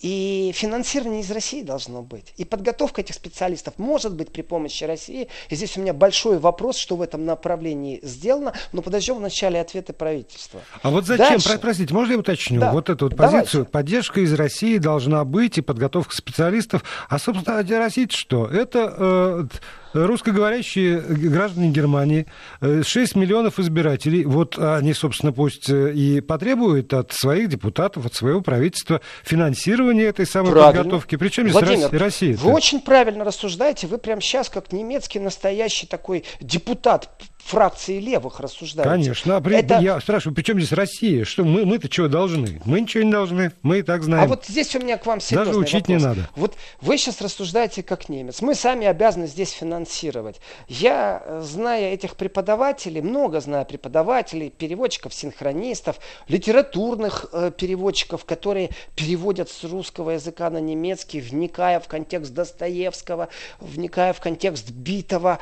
и 0.00 0.52
финансирование 0.54 1.22
из 1.22 1.30
России 1.30 1.62
должно 1.62 2.02
быть. 2.02 2.32
И 2.36 2.44
подготовка 2.44 3.00
этих 3.00 3.14
специалистов 3.14 3.74
может 3.78 4.14
быть 4.14 4.30
при 4.30 4.42
помощи 4.42 4.84
России. 4.84 5.28
И 5.48 5.54
здесь 5.54 5.76
у 5.76 5.80
меня 5.80 5.92
большой 5.92 6.38
вопрос, 6.38 6.78
что 6.78 6.96
в 6.96 7.02
этом 7.02 7.24
направлении 7.24 8.00
сделано. 8.02 8.52
Но 8.72 8.82
подождем 8.82 9.16
вначале 9.16 9.60
ответы 9.60 9.92
правительства. 9.92 10.60
А 10.82 10.90
вот 10.90 11.06
зачем, 11.06 11.28
Дальше. 11.28 11.58
простите, 11.58 11.92
можно 11.94 12.12
я 12.12 12.18
уточню? 12.18 12.60
Да. 12.60 12.72
Вот 12.72 12.90
эту 12.90 13.06
вот 13.06 13.16
позицию. 13.16 13.64
Давайте. 13.64 13.70
Поддержка 13.70 14.20
из 14.20 14.32
России 14.34 14.78
должна 14.78 15.24
быть 15.24 15.58
и 15.58 15.62
подготовка 15.62 16.14
специалистов. 16.14 16.84
А, 17.08 17.18
собственно, 17.18 17.62
для 17.62 17.78
России 17.78 18.06
что? 18.10 18.46
Это 18.46 18.94
э, 18.96 19.44
русскоговорящие 19.92 21.00
граждане 21.00 21.70
Германии, 21.70 22.26
6 22.60 22.96
э, 22.96 23.18
миллионов 23.18 23.58
избирателей, 23.58 24.24
вот 24.24 24.58
они, 24.58 24.94
собственно, 24.94 25.32
пусть 25.32 25.68
э, 25.70 25.92
и 25.92 26.20
потребуют 26.20 26.92
от 26.94 27.12
своих 27.12 27.48
депутатов, 27.48 28.06
от 28.06 28.14
своего 28.14 28.40
правительства 28.40 29.00
финансирования 29.24 30.04
этой 30.04 30.26
самой 30.26 30.52
правильно. 30.52 30.82
подготовки. 30.82 31.16
Причем 31.16 31.48
здесь 31.48 31.84
Россия? 31.92 32.36
Вы 32.36 32.52
очень 32.52 32.80
правильно 32.80 33.24
рассуждаете. 33.24 33.86
Вы 33.86 33.98
прямо 33.98 34.20
сейчас, 34.20 34.48
как 34.48 34.72
немецкий 34.72 35.18
настоящий 35.18 35.86
такой 35.86 36.24
депутат, 36.40 37.10
фракции 37.48 37.98
левых 37.98 38.40
рассуждаете. 38.40 38.90
Конечно. 38.90 39.36
А 39.36 39.40
при, 39.40 39.56
это... 39.56 39.78
Я 39.78 40.00
спрашиваю, 40.00 40.34
при 40.34 40.42
чем 40.42 40.58
здесь 40.58 40.72
Россия? 40.72 41.24
Что 41.24 41.44
мы, 41.44 41.64
мы-то 41.64 41.88
чего 41.88 42.08
должны? 42.08 42.60
Мы 42.64 42.82
ничего 42.82 43.02
не 43.02 43.10
должны, 43.10 43.52
мы 43.62 43.78
и 43.78 43.82
так 43.82 44.02
знаем. 44.02 44.24
А 44.24 44.26
вот 44.28 44.44
здесь 44.46 44.74
у 44.76 44.80
меня 44.80 44.98
к 44.98 45.06
вам 45.06 45.20
серьезный 45.20 45.46
Даже 45.46 45.58
учить 45.58 45.88
вопрос. 45.88 46.02
не 46.02 46.04
надо. 46.04 46.28
Вот 46.36 46.56
вы 46.80 46.98
сейчас 46.98 47.20
рассуждаете 47.20 47.82
как 47.82 48.08
немец. 48.08 48.42
Мы 48.42 48.54
сами 48.54 48.86
обязаны 48.86 49.26
здесь 49.26 49.50
финансировать. 49.50 50.40
Я, 50.68 51.22
э, 51.24 51.42
зная 51.42 51.92
этих 51.94 52.16
преподавателей, 52.16 53.00
много 53.00 53.40
знаю 53.40 53.64
преподавателей, 53.64 54.50
переводчиков, 54.50 55.14
синхронистов, 55.14 55.96
литературных 56.28 57.26
э, 57.32 57.50
переводчиков, 57.56 58.24
которые 58.24 58.70
переводят 58.94 59.48
с 59.48 59.64
русского 59.64 60.10
языка 60.10 60.50
на 60.50 60.58
немецкий, 60.58 61.20
вникая 61.20 61.80
в 61.80 61.88
контекст 61.88 62.34
Достоевского, 62.34 63.28
вникая 63.60 64.12
в 64.12 64.20
контекст 64.20 64.70
Битова. 64.70 65.38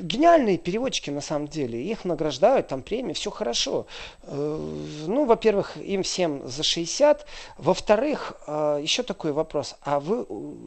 Гениальные 0.00 0.56
переводчики 0.56 1.10
на 1.10 1.20
самом 1.20 1.33
самом 1.34 1.48
деле. 1.48 1.82
Их 1.82 2.04
награждают, 2.04 2.68
там 2.68 2.82
премии, 2.82 3.12
все 3.12 3.30
хорошо. 3.30 3.86
Э, 4.22 4.58
ну, 5.06 5.24
во-первых, 5.24 5.76
им 5.76 6.02
всем 6.02 6.48
за 6.48 6.62
60. 6.62 7.26
Во-вторых, 7.58 8.34
э, 8.46 8.80
еще 8.82 9.02
такой 9.02 9.32
вопрос. 9.32 9.76
А 9.82 9.98
вы 9.98 10.26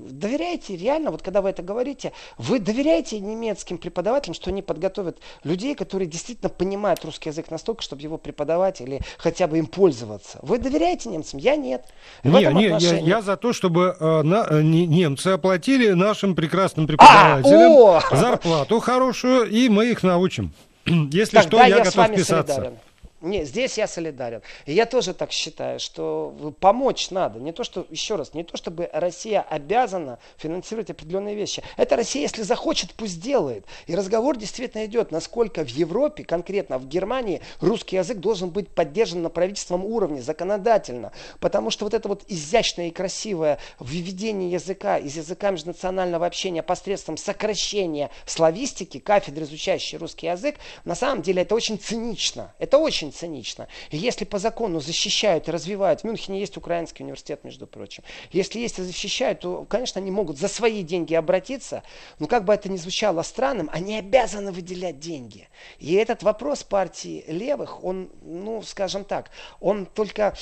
доверяете 0.09 0.75
реально, 0.75 1.11
вот 1.11 1.21
когда 1.21 1.41
вы 1.41 1.49
это 1.49 1.61
говорите, 1.63 2.11
вы 2.37 2.59
доверяете 2.59 3.19
немецким 3.19 3.77
преподавателям, 3.77 4.33
что 4.33 4.49
они 4.49 4.61
подготовят 4.61 5.17
людей, 5.43 5.75
которые 5.75 6.07
действительно 6.07 6.49
понимают 6.49 7.05
русский 7.05 7.29
язык 7.29 7.49
настолько, 7.51 7.81
чтобы 7.81 8.01
его 8.01 8.17
преподавать 8.17 8.81
или 8.81 8.99
хотя 9.17 9.47
бы 9.47 9.57
им 9.57 9.67
пользоваться? 9.67 10.39
Вы 10.41 10.57
доверяете 10.57 11.09
немцам? 11.09 11.39
Я 11.39 11.55
нет. 11.55 11.85
Не, 12.23 12.53
не, 12.53 12.77
я, 12.79 12.97
я 12.97 13.21
за 13.21 13.37
то, 13.37 13.53
чтобы 13.53 13.95
э, 13.99 14.21
на, 14.23 14.45
э, 14.49 14.61
немцы 14.61 15.27
оплатили 15.29 15.93
нашим 15.93 16.35
прекрасным 16.35 16.85
а, 16.85 16.87
преподавателям 16.87 17.71
а, 18.11 18.15
зарплату 18.15 18.79
хорошую, 18.79 19.49
и 19.49 19.69
мы 19.69 19.91
их 19.91 20.03
научим. 20.03 20.51
Если 20.87 21.35
Тогда 21.35 21.41
что, 21.41 21.57
я, 21.57 21.67
я 21.67 21.77
готов 21.77 21.93
с 21.93 21.95
вами 21.95 22.15
писаться. 22.15 22.53
Солидарен. 22.53 22.77
Не, 23.19 23.45
здесь 23.45 23.79
я 23.79 23.87
солидарен. 23.87 24.43
И 24.67 24.73
я 24.73 24.85
тоже 24.85 25.15
так 25.15 25.31
считаю, 25.31 25.79
что 25.79 26.53
помочь 26.59 27.09
надо. 27.09 27.39
Не 27.39 27.51
то, 27.51 27.63
что, 27.63 27.87
еще 27.89 28.15
раз, 28.15 28.35
не 28.35 28.43
то, 28.43 28.57
чтобы 28.57 28.91
Россия 28.93 29.41
обязана 29.41 30.19
финансировать 30.37 30.91
определенные 30.91 31.33
вещи. 31.33 31.63
Это 31.77 31.95
Россия, 31.95 32.21
если 32.21 32.43
захочет, 32.43 32.93
пусть 32.93 33.19
делает. 33.19 33.65
И 33.87 33.95
разговор 33.95 34.37
действительно 34.37 34.85
идет, 34.85 35.11
насколько 35.11 35.65
в 35.65 35.69
Европе, 35.69 36.23
конкретно 36.23 36.77
в 36.77 36.87
Германии, 36.87 37.41
русский 37.59 37.95
язык 37.95 38.19
должен 38.19 38.49
быть 38.49 38.69
поддержан 38.69 39.23
на 39.23 39.29
правительственном 39.29 39.83
уровне, 39.85 40.21
законодательно. 40.21 41.11
Потому 41.39 41.71
что 41.71 41.85
вот 41.85 41.95
это 41.95 42.07
вот 42.07 42.23
изящное 42.27 42.89
и 42.89 42.91
красивое 42.91 43.57
введение 43.79 44.51
языка 44.51 44.99
из 44.99 45.17
языка 45.17 45.49
межнационального 45.49 46.27
общения 46.27 46.61
посредством 46.61 47.17
сокращения 47.17 48.11
славистики, 48.27 48.99
кафедры, 48.99 49.45
изучающей 49.45 49.97
русский 49.97 50.27
язык, 50.27 50.57
на 50.85 50.93
самом 50.93 51.23
деле 51.23 51.41
это 51.41 51.55
очень 51.55 51.79
цинично. 51.79 52.53
Это 52.59 52.77
очень 52.77 53.07
цинично. 53.17 53.67
И 53.89 53.97
если 53.97 54.25
по 54.25 54.39
закону 54.39 54.79
защищают 54.79 55.47
и 55.47 55.51
развивают, 55.51 56.01
в 56.01 56.03
Мюнхене 56.03 56.39
есть 56.39 56.57
украинский 56.57 57.03
университет, 57.03 57.43
между 57.43 57.67
прочим, 57.67 58.03
если 58.31 58.59
есть 58.59 58.79
и 58.79 58.83
защищают, 58.83 59.39
то, 59.41 59.65
конечно, 59.65 59.99
они 59.99 60.11
могут 60.11 60.37
за 60.37 60.47
свои 60.47 60.83
деньги 60.83 61.13
обратиться, 61.13 61.83
но 62.19 62.27
как 62.27 62.45
бы 62.45 62.53
это 62.53 62.69
ни 62.69 62.77
звучало 62.77 63.21
странным, 63.23 63.69
они 63.73 63.97
обязаны 63.97 64.51
выделять 64.51 64.99
деньги. 64.99 65.49
И 65.79 65.93
этот 65.95 66.23
вопрос 66.23 66.63
партии 66.63 67.23
левых, 67.27 67.83
он, 67.83 68.09
ну, 68.21 68.61
скажем 68.61 69.03
так, 69.03 69.31
он 69.59 69.85
только 69.85 70.35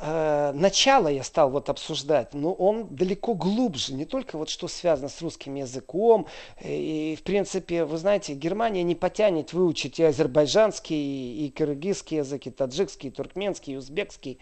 э, 0.00 0.52
начало 0.54 1.08
я 1.08 1.22
стал 1.22 1.50
вот 1.50 1.68
обсуждать, 1.68 2.34
но 2.34 2.52
он 2.52 2.86
далеко 2.88 3.34
глубже, 3.34 3.94
не 3.94 4.04
только 4.04 4.38
вот 4.38 4.48
что 4.48 4.68
связано 4.68 5.08
с 5.08 5.20
русским 5.20 5.54
языком. 5.54 6.26
И, 6.62 7.16
в 7.18 7.22
принципе, 7.22 7.84
вы 7.84 7.98
знаете, 7.98 8.34
Германия 8.34 8.82
не 8.82 8.94
потянет 8.94 9.52
выучить 9.52 9.98
и 9.98 10.04
азербайджанский, 10.04 11.46
и 11.46 11.50
киргизский 11.50 12.18
язык, 12.18 12.46
и 12.46 12.50
таджикский, 12.50 13.08
и 13.08 13.12
туркменский, 13.12 13.74
и 13.74 13.76
узбекский. 13.76 14.38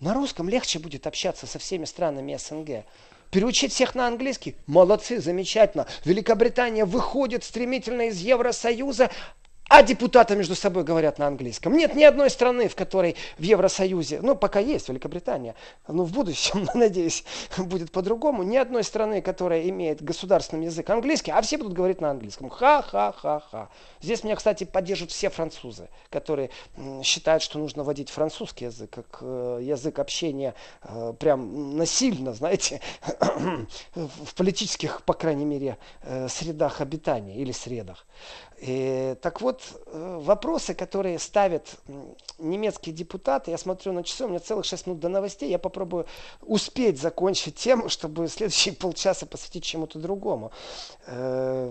На 0.00 0.12
русском 0.14 0.48
легче 0.48 0.78
будет 0.78 1.06
общаться 1.06 1.46
со 1.46 1.58
всеми 1.58 1.84
странами 1.84 2.36
СНГ. 2.36 2.84
Переучить 3.30 3.72
всех 3.72 3.94
на 3.94 4.06
английский? 4.06 4.54
Молодцы, 4.66 5.20
замечательно. 5.20 5.86
Великобритания 6.04 6.84
выходит 6.84 7.42
стремительно 7.42 8.02
из 8.08 8.20
Евросоюза, 8.20 9.10
а 9.68 9.82
депутаты 9.82 10.36
между 10.36 10.54
собой 10.54 10.84
говорят 10.84 11.18
на 11.18 11.26
английском. 11.26 11.76
Нет 11.76 11.94
ни 11.94 12.04
одной 12.04 12.30
страны, 12.30 12.68
в 12.68 12.76
которой 12.76 13.16
в 13.38 13.42
Евросоюзе, 13.42 14.20
ну 14.22 14.36
пока 14.36 14.60
есть 14.60 14.88
Великобритания, 14.88 15.54
но 15.88 16.04
в 16.04 16.12
будущем, 16.12 16.68
надеюсь, 16.74 17.24
будет 17.56 17.92
по-другому, 17.92 18.42
ни 18.42 18.56
одной 18.56 18.84
страны, 18.84 19.22
которая 19.22 19.68
имеет 19.68 20.02
государственный 20.02 20.66
язык 20.66 20.88
английский, 20.90 21.30
а 21.30 21.40
все 21.42 21.58
будут 21.58 21.72
говорить 21.72 22.00
на 22.00 22.10
английском. 22.10 22.50
Ха-ха-ха-ха. 22.50 23.68
Здесь 24.00 24.24
меня, 24.24 24.36
кстати, 24.36 24.64
поддерживают 24.64 25.12
все 25.12 25.30
французы, 25.30 25.88
которые 26.10 26.50
считают, 27.02 27.42
что 27.42 27.58
нужно 27.58 27.84
вводить 27.84 28.10
французский 28.10 28.66
язык 28.66 28.90
как 28.90 29.18
э, 29.22 29.58
язык 29.62 29.98
общения 29.98 30.54
э, 30.82 31.14
прям 31.18 31.76
насильно, 31.76 32.32
знаете, 32.32 32.80
в 33.94 34.34
политических, 34.34 35.02
по 35.02 35.14
крайней 35.14 35.44
мере, 35.44 35.78
э, 36.02 36.28
средах 36.28 36.80
обитания 36.80 37.36
или 37.36 37.52
средах. 37.52 38.06
И, 38.58 39.16
так 39.20 39.40
вот, 39.40 39.53
э, 39.86 40.18
вопросы, 40.20 40.74
которые 40.74 41.18
ставят 41.18 41.76
немецкие 42.38 42.94
депутаты, 42.94 43.50
я 43.50 43.58
смотрю 43.58 43.92
на 43.92 44.02
часы, 44.02 44.24
у 44.24 44.28
меня 44.28 44.40
целых 44.40 44.64
6 44.64 44.86
минут 44.86 45.00
до 45.00 45.08
новостей, 45.08 45.50
я 45.50 45.58
попробую 45.58 46.06
успеть 46.42 47.00
закончить 47.00 47.56
тему, 47.56 47.88
чтобы 47.88 48.28
следующие 48.28 48.74
полчаса 48.74 49.26
посвятить 49.26 49.64
чему-то 49.64 49.98
другому. 49.98 50.52
Э, 51.06 51.70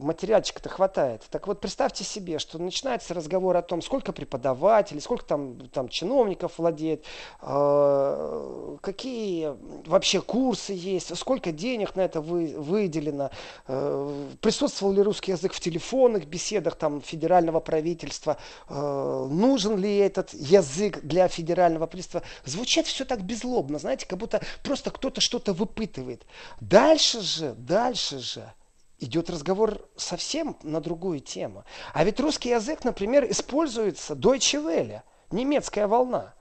материальчика-то 0.00 0.68
хватает. 0.68 1.22
Так 1.30 1.46
вот, 1.46 1.60
представьте 1.60 2.04
себе, 2.04 2.38
что 2.38 2.58
начинается 2.58 3.14
разговор 3.14 3.56
о 3.56 3.62
том, 3.62 3.82
сколько 3.82 4.12
преподавателей, 4.12 5.00
сколько 5.00 5.24
там, 5.24 5.68
там 5.68 5.88
чиновников 5.88 6.58
владеет, 6.58 7.04
э, 7.42 8.76
какие 8.80 9.54
вообще 9.86 10.20
курсы 10.20 10.72
есть, 10.72 11.16
сколько 11.16 11.52
денег 11.52 11.96
на 11.96 12.02
это 12.02 12.20
вы, 12.20 12.54
выделено, 12.56 13.30
присутствовал 13.66 14.92
ли 14.92 15.02
русский 15.02 15.32
язык 15.32 15.52
в 15.52 15.60
телефонных 15.60 16.26
беседах 16.26 16.76
там, 16.76 17.00
федерального 17.16 17.60
правительства, 17.60 18.36
э, 18.68 19.28
нужен 19.30 19.78
ли 19.78 19.96
этот 19.96 20.34
язык 20.34 21.00
для 21.02 21.28
федерального 21.28 21.86
правительства, 21.86 22.22
звучит 22.44 22.86
все 22.86 23.04
так 23.04 23.22
безлобно, 23.22 23.78
знаете, 23.78 24.06
как 24.06 24.18
будто 24.18 24.42
просто 24.62 24.90
кто-то 24.90 25.20
что-то 25.20 25.52
выпытывает. 25.52 26.26
Дальше 26.60 27.20
же, 27.20 27.54
дальше 27.54 28.18
же 28.18 28.52
идет 28.98 29.30
разговор 29.30 29.88
совсем 29.96 30.56
на 30.62 30.80
другую 30.80 31.20
тему. 31.20 31.64
А 31.94 32.04
ведь 32.04 32.20
русский 32.20 32.50
язык, 32.50 32.84
например, 32.84 33.30
используется 33.30 34.14
Deutsche 34.14 34.62
Welle, 34.62 35.00
немецкая 35.30 35.86
волна. 35.86 36.34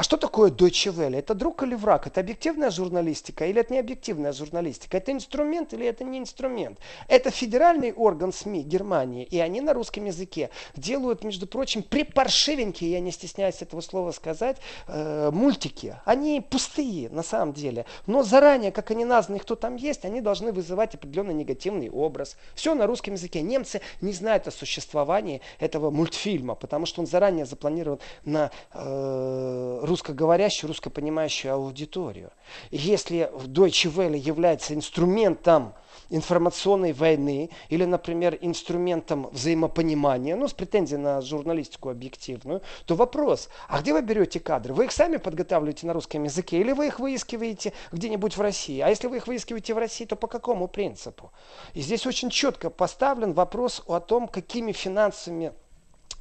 А 0.00 0.02
что 0.02 0.16
такое 0.16 0.50
Deutsche 0.50 0.90
Welle? 0.94 1.18
Это 1.18 1.34
друг 1.34 1.62
или 1.62 1.74
враг? 1.74 2.06
Это 2.06 2.20
объективная 2.20 2.70
журналистика 2.70 3.44
или 3.44 3.60
это 3.60 3.70
не 3.70 3.78
объективная 3.78 4.32
журналистика? 4.32 4.96
Это 4.96 5.12
инструмент 5.12 5.74
или 5.74 5.84
это 5.84 6.04
не 6.04 6.18
инструмент? 6.18 6.78
Это 7.06 7.30
федеральный 7.30 7.92
орган 7.92 8.32
СМИ 8.32 8.62
Германии, 8.62 9.24
и 9.24 9.38
они 9.38 9.60
на 9.60 9.74
русском 9.74 10.06
языке 10.06 10.48
делают, 10.74 11.22
между 11.22 11.46
прочим, 11.46 11.82
припаршивенькие, 11.82 12.92
я 12.92 13.00
не 13.00 13.12
стесняюсь 13.12 13.60
этого 13.60 13.82
слова 13.82 14.10
сказать, 14.12 14.56
э, 14.86 15.30
мультики. 15.34 15.96
Они 16.06 16.40
пустые 16.40 17.10
на 17.10 17.22
самом 17.22 17.52
деле, 17.52 17.84
но 18.06 18.22
заранее, 18.22 18.72
как 18.72 18.90
они 18.92 19.04
названы, 19.04 19.38
кто 19.38 19.54
там 19.54 19.76
есть, 19.76 20.06
они 20.06 20.22
должны 20.22 20.50
вызывать 20.52 20.94
определенный 20.94 21.34
негативный 21.34 21.90
образ. 21.90 22.38
Все 22.54 22.74
на 22.74 22.86
русском 22.86 23.12
языке. 23.12 23.42
Немцы 23.42 23.82
не 24.00 24.14
знают 24.14 24.48
о 24.48 24.50
существовании 24.50 25.42
этого 25.58 25.90
мультфильма, 25.90 26.54
потому 26.54 26.86
что 26.86 27.02
он 27.02 27.06
заранее 27.06 27.44
запланирован 27.44 27.98
на 28.24 28.50
э, 28.72 29.89
русскоговорящую, 29.90 30.68
русскопонимающую 30.68 31.52
аудиторию. 31.52 32.30
И 32.70 32.78
если 32.78 33.30
Deutsche 33.46 33.92
Welle 33.92 34.16
является 34.16 34.74
инструментом 34.74 35.74
информационной 36.08 36.92
войны 36.92 37.50
или, 37.68 37.84
например, 37.84 38.36
инструментом 38.40 39.28
взаимопонимания, 39.32 40.36
ну, 40.36 40.48
с 40.48 40.52
претензией 40.52 41.00
на 41.00 41.20
журналистику 41.20 41.88
объективную, 41.88 42.62
то 42.86 42.94
вопрос, 42.94 43.48
а 43.68 43.80
где 43.80 43.92
вы 43.92 44.02
берете 44.02 44.40
кадры? 44.40 44.74
Вы 44.74 44.86
их 44.86 44.92
сами 44.92 45.16
подготавливаете 45.16 45.86
на 45.86 45.92
русском 45.92 46.24
языке 46.24 46.58
или 46.60 46.72
вы 46.72 46.88
их 46.88 46.98
выискиваете 46.98 47.72
где-нибудь 47.92 48.36
в 48.36 48.40
России? 48.40 48.80
А 48.80 48.88
если 48.88 49.06
вы 49.06 49.18
их 49.18 49.26
выискиваете 49.26 49.74
в 49.74 49.78
России, 49.78 50.04
то 50.04 50.16
по 50.16 50.26
какому 50.26 50.68
принципу? 50.68 51.32
И 51.74 51.80
здесь 51.80 52.06
очень 52.06 52.30
четко 52.30 52.70
поставлен 52.70 53.32
вопрос 53.32 53.82
о 53.86 54.00
том, 54.00 54.28
какими 54.28 54.72
финансовыми 54.72 55.52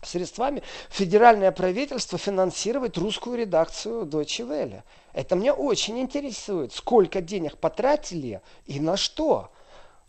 средствами 0.02 0.64
федеральное 0.90 1.52
правительство 1.52 2.18
финансирует 2.18 2.98
русскую 2.98 3.38
редакцию 3.38 4.06
Deutsche 4.06 4.48
Welle. 4.48 4.84
Это 5.14 5.36
меня 5.36 5.54
очень 5.54 6.00
интересует, 6.00 6.74
сколько 6.74 7.22
денег 7.22 7.58
потратили 7.58 8.42
и 8.66 8.80
на 8.80 8.98
что. 8.98 9.52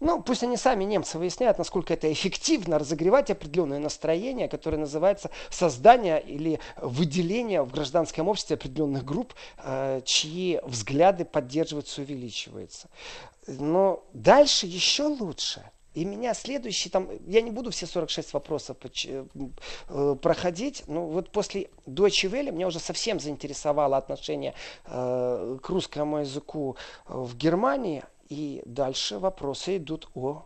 Ну, 0.00 0.22
пусть 0.22 0.42
они 0.42 0.57
сами, 0.57 0.85
немцы, 0.85 1.18
выясняют, 1.18 1.59
насколько 1.59 1.92
это 1.92 2.11
эффективно 2.11 2.79
разогревать 2.79 3.31
определенное 3.31 3.79
настроение, 3.79 4.48
которое 4.48 4.79
называется 4.79 5.31
создание 5.50 6.22
или 6.22 6.59
выделение 6.81 7.62
в 7.62 7.70
гражданском 7.70 8.26
обществе 8.26 8.57
определенных 8.57 9.05
групп, 9.05 9.35
э, 9.59 10.00
чьи 10.07 10.59
взгляды 10.64 11.26
поддерживаются, 11.26 12.00
увеличиваются. 12.00 12.88
Но 13.46 14.03
дальше 14.14 14.66
еще 14.66 15.05
лучше– 15.05 15.62
и 15.94 16.05
меня 16.05 16.35
следующий, 16.35 16.88
там, 16.88 17.09
я 17.26 17.40
не 17.40 17.50
буду 17.50 17.70
все 17.70 17.87
46 17.87 18.33
вопросов 18.33 18.76
э, 18.79 20.16
проходить, 20.22 20.85
но 20.87 21.07
вот 21.07 21.31
после 21.31 21.68
Deutsche 21.87 22.31
Welle 22.31 22.53
меня 22.53 22.68
уже 22.68 22.79
совсем 22.79 23.18
заинтересовало 23.18 23.96
отношение 23.96 24.55
э, 24.87 25.59
к 25.61 25.68
русскому 25.68 26.18
языку 26.18 26.76
в 27.07 27.37
Германии. 27.37 28.05
И 28.29 28.62
дальше 28.64 29.18
вопросы 29.18 29.79
идут 29.79 30.09
о 30.14 30.44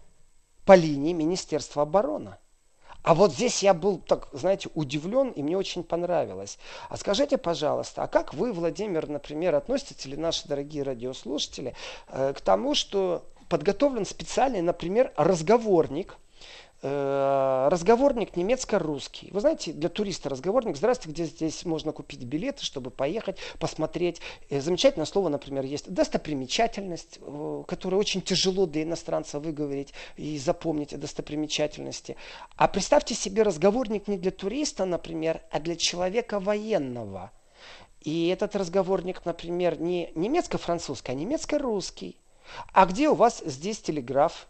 по 0.65 0.75
линии 0.75 1.13
Министерства 1.13 1.83
обороны. 1.83 2.37
А 3.05 3.15
вот 3.15 3.35
здесь 3.35 3.63
я 3.63 3.75
был, 3.75 3.99
так, 3.99 4.29
знаете, 4.33 4.71
удивлен, 4.75 5.29
и 5.29 5.43
мне 5.43 5.59
очень 5.59 5.85
понравилось. 5.85 6.59
А 6.89 6.97
скажите, 6.97 7.37
пожалуйста, 7.37 8.05
а 8.05 8.09
как 8.09 8.33
вы, 8.33 8.51
Владимир, 8.51 9.07
например, 9.11 9.55
относитесь, 9.55 10.07
или 10.07 10.17
наши 10.17 10.49
дорогие 10.49 10.85
радиослушатели, 10.85 11.75
э, 12.09 12.33
к 12.33 12.41
тому, 12.41 12.75
что 12.75 13.27
подготовлен 13.55 14.05
специальный, 14.05 14.63
например, 14.63 15.13
разговорник, 15.17 16.17
э, 16.83 17.69
разговорник 17.71 18.37
немецко-русский. 18.37 19.29
Вы 19.31 19.39
знаете, 19.39 19.73
для 19.73 19.89
туриста 19.89 20.29
разговорник, 20.29 20.77
здравствуйте, 20.77 21.23
где 21.23 21.31
здесь 21.31 21.65
можно 21.65 21.93
купить 21.93 22.25
билеты, 22.25 22.65
чтобы 22.65 22.91
поехать, 22.91 23.39
посмотреть. 23.61 24.21
Э, 24.51 24.61
замечательное 24.61 25.07
слово, 25.07 25.29
например, 25.29 25.65
есть 25.65 25.89
достопримечательность, 25.89 27.21
э, 27.21 27.63
которое 27.69 27.97
очень 27.97 28.23
тяжело 28.23 28.67
для 28.67 28.83
иностранца 28.83 29.39
выговорить 29.39 29.95
и 30.17 30.37
запомнить 30.37 30.99
достопримечательности. 30.99 32.17
А 32.57 32.67
представьте 32.67 33.15
себе 33.15 33.45
разговорник 33.45 34.09
не 34.09 34.19
для 34.19 34.33
туриста, 34.33 34.85
например, 34.85 35.43
а 35.53 35.61
для 35.61 35.77
человека 35.77 36.41
военного. 36.41 37.31
И 38.01 38.27
этот 38.27 38.57
разговорник, 38.57 39.25
например, 39.25 39.81
не 39.81 40.11
немецко-французский, 40.17 41.13
а 41.13 41.15
немецко-русский. 41.15 42.19
А 42.73 42.87
где 42.87 43.09
у 43.09 43.15
вас 43.15 43.43
здесь 43.45 43.81
телеграф? 43.81 44.47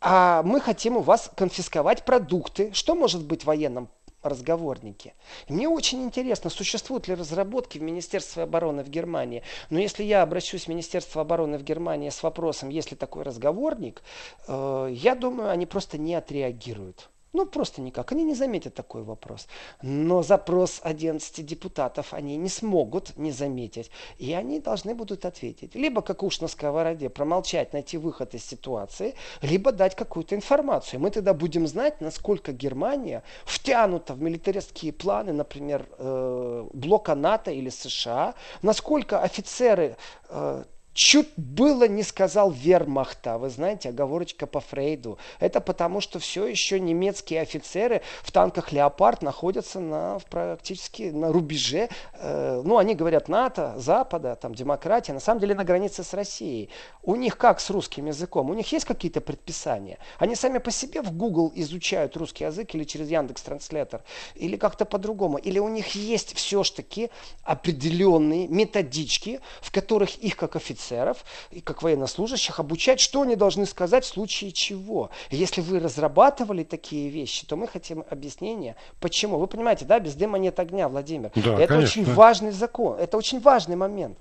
А 0.00 0.42
мы 0.42 0.60
хотим 0.60 0.96
у 0.96 1.00
вас 1.00 1.30
конфисковать 1.36 2.04
продукты. 2.04 2.72
Что 2.72 2.94
может 2.94 3.24
быть 3.24 3.42
в 3.42 3.46
военном 3.46 3.88
разговорники. 4.24 5.14
И 5.46 5.52
мне 5.52 5.68
очень 5.68 6.02
интересно, 6.02 6.50
существуют 6.50 7.08
ли 7.08 7.14
разработки 7.14 7.78
в 7.78 7.82
Министерстве 7.82 8.44
обороны 8.44 8.82
в 8.82 8.88
Германии. 8.88 9.42
Но 9.70 9.78
если 9.78 10.02
я 10.02 10.22
обращусь 10.22 10.64
в 10.64 10.68
Министерство 10.68 11.22
обороны 11.22 11.58
в 11.58 11.62
Германии 11.62 12.08
с 12.08 12.22
вопросом, 12.22 12.70
есть 12.70 12.90
ли 12.90 12.96
такой 12.96 13.22
разговорник, 13.22 14.02
э, 14.48 14.88
я 14.90 15.14
думаю, 15.14 15.50
они 15.50 15.66
просто 15.66 15.98
не 15.98 16.14
отреагируют. 16.14 17.10
Ну, 17.34 17.46
просто 17.46 17.82
никак. 17.82 18.12
Они 18.12 18.22
не 18.22 18.34
заметят 18.34 18.74
такой 18.74 19.02
вопрос. 19.02 19.48
Но 19.82 20.22
запрос 20.22 20.80
11 20.84 21.44
депутатов 21.44 22.14
они 22.14 22.36
не 22.36 22.48
смогут 22.48 23.16
не 23.18 23.32
заметить. 23.32 23.90
И 24.18 24.32
они 24.32 24.60
должны 24.60 24.94
будут 24.94 25.24
ответить. 25.24 25.74
Либо, 25.74 26.00
как 26.00 26.22
уж 26.22 26.40
на 26.40 26.48
сковороде, 26.48 27.10
промолчать, 27.10 27.72
найти 27.72 27.98
выход 27.98 28.34
из 28.34 28.44
ситуации, 28.44 29.14
либо 29.42 29.72
дать 29.72 29.96
какую-то 29.96 30.36
информацию. 30.36 31.00
Мы 31.00 31.10
тогда 31.10 31.34
будем 31.34 31.66
знать, 31.66 32.00
насколько 32.00 32.52
Германия 32.52 33.24
втянута 33.44 34.14
в 34.14 34.22
милитаристские 34.22 34.92
планы, 34.92 35.32
например, 35.32 35.88
э, 35.98 36.68
блока 36.72 37.16
НАТО 37.16 37.50
или 37.50 37.68
США, 37.68 38.34
насколько 38.62 39.18
офицеры 39.18 39.96
э, 40.28 40.64
Чуть 40.94 41.30
было 41.36 41.88
не 41.88 42.04
сказал 42.04 42.52
вермахта. 42.52 43.36
Вы 43.36 43.50
знаете, 43.50 43.88
оговорочка 43.88 44.46
по 44.46 44.60
Фрейду. 44.60 45.18
Это 45.40 45.60
потому, 45.60 46.00
что 46.00 46.20
все 46.20 46.46
еще 46.46 46.78
немецкие 46.78 47.40
офицеры 47.40 48.02
в 48.22 48.30
танках 48.30 48.70
«Леопард» 48.70 49.20
находятся 49.20 49.80
на, 49.80 50.20
практически 50.30 51.10
на 51.10 51.32
рубеже. 51.32 51.88
Э, 52.14 52.62
ну, 52.64 52.78
они 52.78 52.94
говорят 52.94 53.28
НАТО, 53.28 53.74
Запада, 53.76 54.36
там, 54.40 54.54
демократия. 54.54 55.12
На 55.12 55.18
самом 55.18 55.40
деле 55.40 55.56
на 55.56 55.64
границе 55.64 56.04
с 56.04 56.14
Россией. 56.14 56.70
У 57.02 57.16
них 57.16 57.36
как 57.38 57.58
с 57.58 57.70
русским 57.70 58.06
языком? 58.06 58.50
У 58.50 58.54
них 58.54 58.70
есть 58.70 58.84
какие-то 58.84 59.20
предписания? 59.20 59.98
Они 60.20 60.36
сами 60.36 60.58
по 60.58 60.70
себе 60.70 61.02
в 61.02 61.10
Google 61.10 61.50
изучают 61.56 62.16
русский 62.16 62.44
язык 62.44 62.72
или 62.72 62.84
через 62.84 63.10
Яндекс 63.10 63.42
Транслятор? 63.42 64.04
Или 64.36 64.56
как-то 64.56 64.84
по-другому? 64.84 65.38
Или 65.38 65.58
у 65.58 65.68
них 65.68 65.96
есть 65.96 66.36
все-таки 66.36 67.10
определенные 67.42 68.46
методички, 68.46 69.40
в 69.60 69.72
которых 69.72 70.14
их 70.18 70.36
как 70.36 70.54
офицеры 70.54 70.83
офицеров 70.84 71.24
и 71.50 71.60
как 71.60 71.82
военнослужащих 71.82 72.60
обучать, 72.60 73.00
что 73.00 73.22
они 73.22 73.36
должны 73.36 73.66
сказать 73.66 74.04
в 74.04 74.08
случае 74.08 74.52
чего. 74.52 75.10
если 75.30 75.60
вы 75.60 75.80
разрабатывали 75.80 76.64
такие 76.64 77.08
вещи, 77.08 77.46
то 77.46 77.56
мы 77.56 77.66
хотим 77.66 78.04
объяснения, 78.10 78.76
почему. 79.00 79.38
Вы 79.38 79.46
понимаете, 79.46 79.84
да, 79.84 79.98
без 79.98 80.14
дыма 80.14 80.38
нет 80.38 80.58
огня, 80.60 80.88
Владимир. 80.88 81.30
Да, 81.34 81.54
это 81.54 81.74
конечно. 81.74 82.02
очень 82.02 82.14
важный 82.14 82.50
закон, 82.50 82.98
это 82.98 83.16
очень 83.16 83.40
важный 83.40 83.76
момент. 83.76 84.18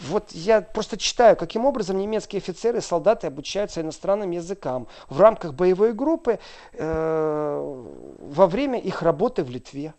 Вот 0.00 0.32
я 0.32 0.60
просто 0.60 0.96
читаю, 0.96 1.36
каким 1.36 1.66
образом 1.66 1.98
немецкие 1.98 2.38
офицеры 2.38 2.78
и 2.78 2.82
солдаты 2.82 3.26
обучаются 3.26 3.80
иностранным 3.80 4.30
языкам 4.30 4.86
в 5.08 5.20
рамках 5.20 5.54
боевой 5.54 5.92
группы 5.92 6.38
э, 6.72 7.84
во 8.18 8.46
время 8.46 8.78
их 8.78 9.02
работы 9.02 9.44
в 9.44 9.50
Литве. 9.50 9.94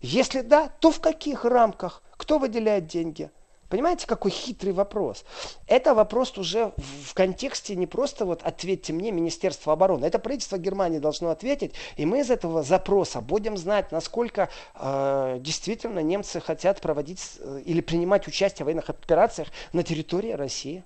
Если 0.00 0.40
да, 0.40 0.70
то 0.80 0.90
в 0.90 1.00
каких 1.00 1.44
рамках? 1.44 2.02
Кто 2.16 2.38
выделяет 2.38 2.86
деньги? 2.86 3.30
Понимаете, 3.70 4.06
какой 4.08 4.32
хитрый 4.32 4.72
вопрос? 4.72 5.24
Это 5.68 5.94
вопрос 5.94 6.36
уже 6.36 6.72
в 6.76 7.14
контексте 7.14 7.76
не 7.76 7.86
просто 7.86 8.24
вот 8.24 8.42
ответьте 8.42 8.92
мне, 8.92 9.12
Министерство 9.12 9.72
обороны. 9.72 10.04
Это 10.04 10.18
правительство 10.18 10.58
Германии 10.58 10.98
должно 10.98 11.30
ответить, 11.30 11.74
и 11.96 12.04
мы 12.04 12.20
из 12.20 12.30
этого 12.30 12.64
запроса 12.64 13.20
будем 13.20 13.56
знать, 13.56 13.92
насколько 13.92 14.48
э, 14.74 15.38
действительно 15.40 16.00
немцы 16.00 16.40
хотят 16.40 16.80
проводить 16.80 17.38
э, 17.38 17.62
или 17.64 17.80
принимать 17.80 18.26
участие 18.26 18.64
в 18.64 18.66
военных 18.66 18.90
операциях 18.90 19.48
на 19.72 19.84
территории 19.84 20.32
России. 20.32 20.82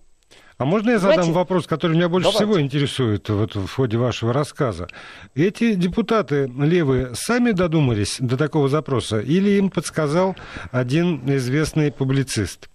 А 0.59 0.65
можно 0.65 0.91
я 0.91 0.99
задам 0.99 1.17
Давайте. 1.17 1.33
вопрос, 1.33 1.67
который 1.67 1.97
меня 1.97 2.09
больше 2.09 2.31
Давайте. 2.31 2.45
всего 2.45 2.61
интересует 2.61 3.29
вот, 3.29 3.57
в 3.57 3.69
ходе 3.69 3.97
вашего 3.97 4.33
рассказа? 4.33 4.89
Эти 5.35 5.75
депутаты 5.75 6.53
левые 6.57 7.15
сами 7.15 7.51
додумались 7.51 8.19
до 8.21 8.37
такого 8.37 8.69
запроса 8.69 9.21
или 9.21 9.51
им 9.51 9.71
подсказал 9.71 10.37
один 10.71 11.23
известный 11.35 11.91
публицист? 11.91 12.69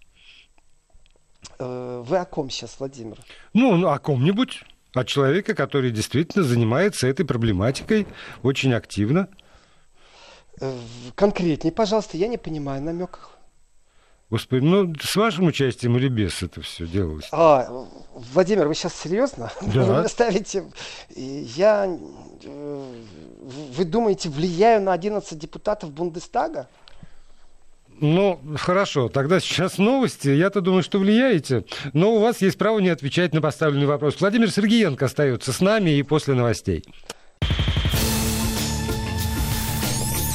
Э, 1.60 2.04
вы 2.06 2.18
о 2.18 2.26
ком 2.26 2.50
сейчас, 2.50 2.76
Владимир? 2.80 3.18
Ну, 3.54 3.76
ну, 3.76 3.90
о 3.90 4.00
ком-нибудь. 4.00 4.64
О 4.96 5.04
человеке, 5.04 5.54
который 5.54 5.92
действительно 5.92 6.44
занимается 6.44 7.08
этой 7.08 7.26
проблематикой 7.26 8.08
очень 8.42 8.74
активно. 8.74 9.28
Э, 10.60 10.76
конкретнее, 11.16 11.72
пожалуйста, 11.72 12.18
я 12.18 12.28
не 12.28 12.38
понимаю 12.38 12.82
намеков. 12.82 13.38
Господи, 14.30 14.64
ну 14.64 14.94
с 15.02 15.16
вашим 15.16 15.48
участием 15.48 15.98
или 15.98 16.08
без 16.08 16.44
это 16.44 16.62
все 16.62 16.86
делалось? 16.86 17.28
А, 17.32 17.68
Владимир, 18.14 18.68
вы 18.68 18.76
сейчас 18.76 18.94
серьезно? 18.96 19.52
Да. 19.62 20.02
Вы 20.02 20.10
ставите... 20.10 20.66
Я... 21.16 21.98
Э, 22.44 22.94
вы 23.42 23.86
думаете, 23.86 24.30
влияю 24.30 24.82
на 24.82 24.94
11 24.94 25.38
депутатов 25.38 25.92
Бундестага? 25.92 26.68
Ну, 28.02 28.40
хорошо, 28.58 29.10
тогда 29.10 29.40
сейчас 29.40 29.78
новости. 29.78 30.30
Я-то 30.30 30.62
думаю, 30.62 30.84
что 30.84 31.00
влияете, 31.00 31.66
но 31.94 32.14
у 32.14 32.20
вас 32.20 32.42
есть 32.42 32.58
право 32.58 32.80
не 32.80 32.90
отвечать 32.90 33.34
на 33.34 33.42
поставленный 33.42 33.88
вопрос. 33.88 34.16
Владимир 34.20 34.50
Сергеенко 34.52 35.06
остается 35.06 35.52
с 35.52 35.60
нами 35.60 35.92
и 35.92 36.04
после 36.04 36.34
новостей. 36.34 36.84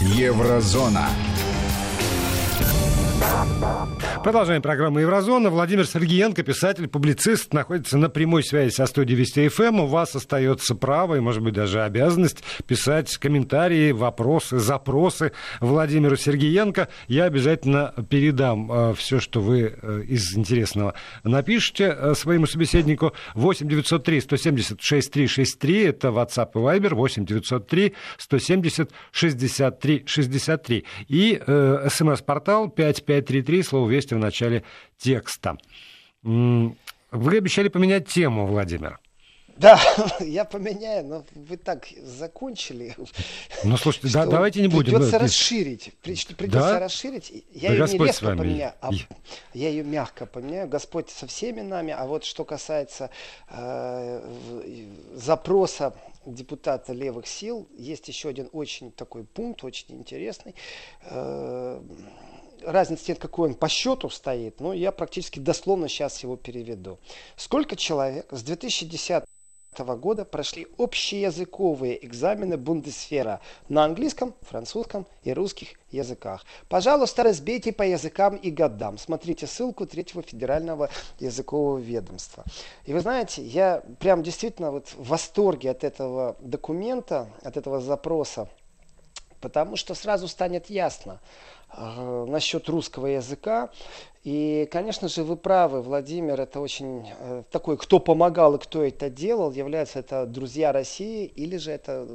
Еврозона. 0.01 1.09
Продолжаем 4.25 4.63
программу 4.63 5.01
«Еврозона». 5.01 5.51
Владимир 5.51 5.87
Сергеенко, 5.87 6.43
писатель, 6.45 6.89
публицист, 6.89 7.53
находится 7.53 7.99
на 7.99 8.09
прямой 8.09 8.43
связи 8.43 8.73
со 8.73 8.87
студией 8.87 9.19
Вести 9.19 9.49
ФМ. 9.49 9.81
У 9.81 9.87
вас 9.87 10.17
остается 10.17 10.75
право 10.75 11.17
и, 11.17 11.21
может 11.21 11.43
быть, 11.43 11.53
даже 11.53 11.83
обязанность 11.83 12.43
писать 12.67 13.15
комментарии, 13.19 13.93
вопросы, 13.93 14.59
запросы 14.61 15.33
Владимиру 15.61 16.17
Сергеенко. 16.17 16.89
Я 17.07 17.25
обязательно 17.25 17.93
передам 18.09 18.73
э, 18.73 18.95
все, 18.95 19.21
что 19.21 19.43
вы 19.43 19.75
э, 19.83 20.03
из 20.09 20.35
интересного 20.35 20.95
напишите 21.23 21.95
э, 21.95 22.15
своему 22.15 22.47
собеседнику. 22.47 23.13
8 23.35 23.69
903 23.69 24.23
170 24.23 24.81
6363 24.81 25.83
это 25.83 26.09
WhatsApp 26.09 26.53
и 26.55 26.57
Viber. 26.57 26.95
8 26.95 27.27
903 27.27 27.93
170 28.17 28.91
63 29.13 30.03
63. 30.07 30.85
И 31.09 31.43
э, 31.47 31.89
смс-портал 31.91 32.71
5533, 32.71 33.63
слово 33.63 33.91
«Вести» 33.91 34.14
в 34.15 34.19
начале 34.19 34.65
текста. 34.99 35.57
Вы 36.23 36.77
обещали 37.13 37.69
поменять 37.69 38.09
тему, 38.09 38.47
Владимир. 38.47 38.99
Да, 39.57 39.81
я 40.21 40.45
поменяю, 40.45 41.07
но 41.07 41.25
вы 41.35 41.57
так 41.57 41.87
закончили. 42.03 42.97
Ну, 43.63 43.77
слушайте, 43.77 44.09
да, 44.13 44.27
давайте 44.27 44.61
не 44.61 44.69
будем. 44.69 44.95
Придется 44.95 45.13
да, 45.13 45.19
расширить. 45.21 45.93
Придется 46.03 46.61
да? 46.61 46.81
расширить. 46.81 47.45
Я 47.53 47.69
да 47.69 47.75
ее 47.75 47.99
не 47.99 48.05
резко 48.05 48.27
поменяю, 48.27 48.73
а 48.81 48.91
я 49.53 49.69
ее 49.69 49.85
мягко 49.85 50.27
поменяю. 50.27 50.69
Господь 50.69 51.11
со 51.11 51.27
всеми 51.27 51.61
нами. 51.61 51.95
А 51.97 52.07
вот 52.07 52.25
что 52.25 52.45
касается 52.45 53.11
э, 53.49 54.29
запроса 55.15 55.95
депутата 56.27 56.93
левых 56.93 57.27
сил, 57.27 57.69
есть 57.77 58.09
еще 58.09 58.31
один 58.31 58.49
очень 58.53 58.91
такой 58.91 59.25
пункт, 59.25 59.63
очень 59.63 59.95
интересный. 59.95 60.55
Э, 61.03 61.81
разницы 62.67 63.05
нет, 63.09 63.19
какой 63.19 63.51
он 63.51 63.55
по 63.55 63.69
счету 63.69 64.11
стоит, 64.11 64.61
но 64.61 64.73
я 64.73 64.93
практически 64.93 65.39
дословно 65.39 65.89
сейчас 65.89 66.23
его 66.23 66.37
переведу. 66.37 66.99
Сколько 67.37 67.77
человек 67.77 68.27
с 68.31 68.43
2010 68.43 69.25
года 69.81 70.25
прошли 70.25 70.69
общеязыковые 70.79 72.05
экзамены 72.05 72.57
Бундесфера 72.57 73.41
на 73.69 73.85
английском, 73.85 74.35
французском 74.43 75.07
и 75.25 75.33
русских 75.33 75.71
языках. 75.91 76.45
Пожалуйста, 76.69 77.25
разбейте 77.25 77.73
по 77.73 77.83
языкам 77.83 78.37
и 78.37 78.51
годам. 78.51 78.99
Смотрите 78.99 79.47
ссылку 79.47 79.87
Третьего 79.87 80.23
федерального 80.23 80.91
языкового 81.19 81.79
ведомства. 81.79 82.45
И 82.85 82.93
вы 82.93 83.01
знаете, 83.01 83.43
я 83.43 83.83
прям 83.99 84.23
действительно 84.23 84.71
вот 84.71 84.89
в 84.89 85.09
восторге 85.09 85.71
от 85.71 85.83
этого 85.83 86.37
документа, 86.41 87.29
от 87.43 87.57
этого 87.57 87.81
запроса, 87.81 88.49
потому 89.41 89.77
что 89.77 89.95
сразу 89.95 90.29
станет 90.29 90.71
ясно, 90.71 91.21
насчет 91.79 92.69
русского 92.69 93.07
языка. 93.07 93.71
И, 94.25 94.67
конечно 94.73 95.09
же, 95.09 95.23
вы 95.23 95.37
правы, 95.37 95.83
Владимир, 95.83 96.41
это 96.41 96.59
очень 96.59 97.07
э, 97.21 97.43
такой, 97.51 97.77
кто 97.77 98.01
помогал 98.01 98.55
и 98.55 98.59
кто 98.59 98.83
это 98.83 99.11
делал, 99.11 99.53
является 99.53 99.99
это 99.99 100.25
друзья 100.25 100.73
России, 100.73 101.27
или 101.27 101.59
же 101.59 101.73
это 101.73 102.09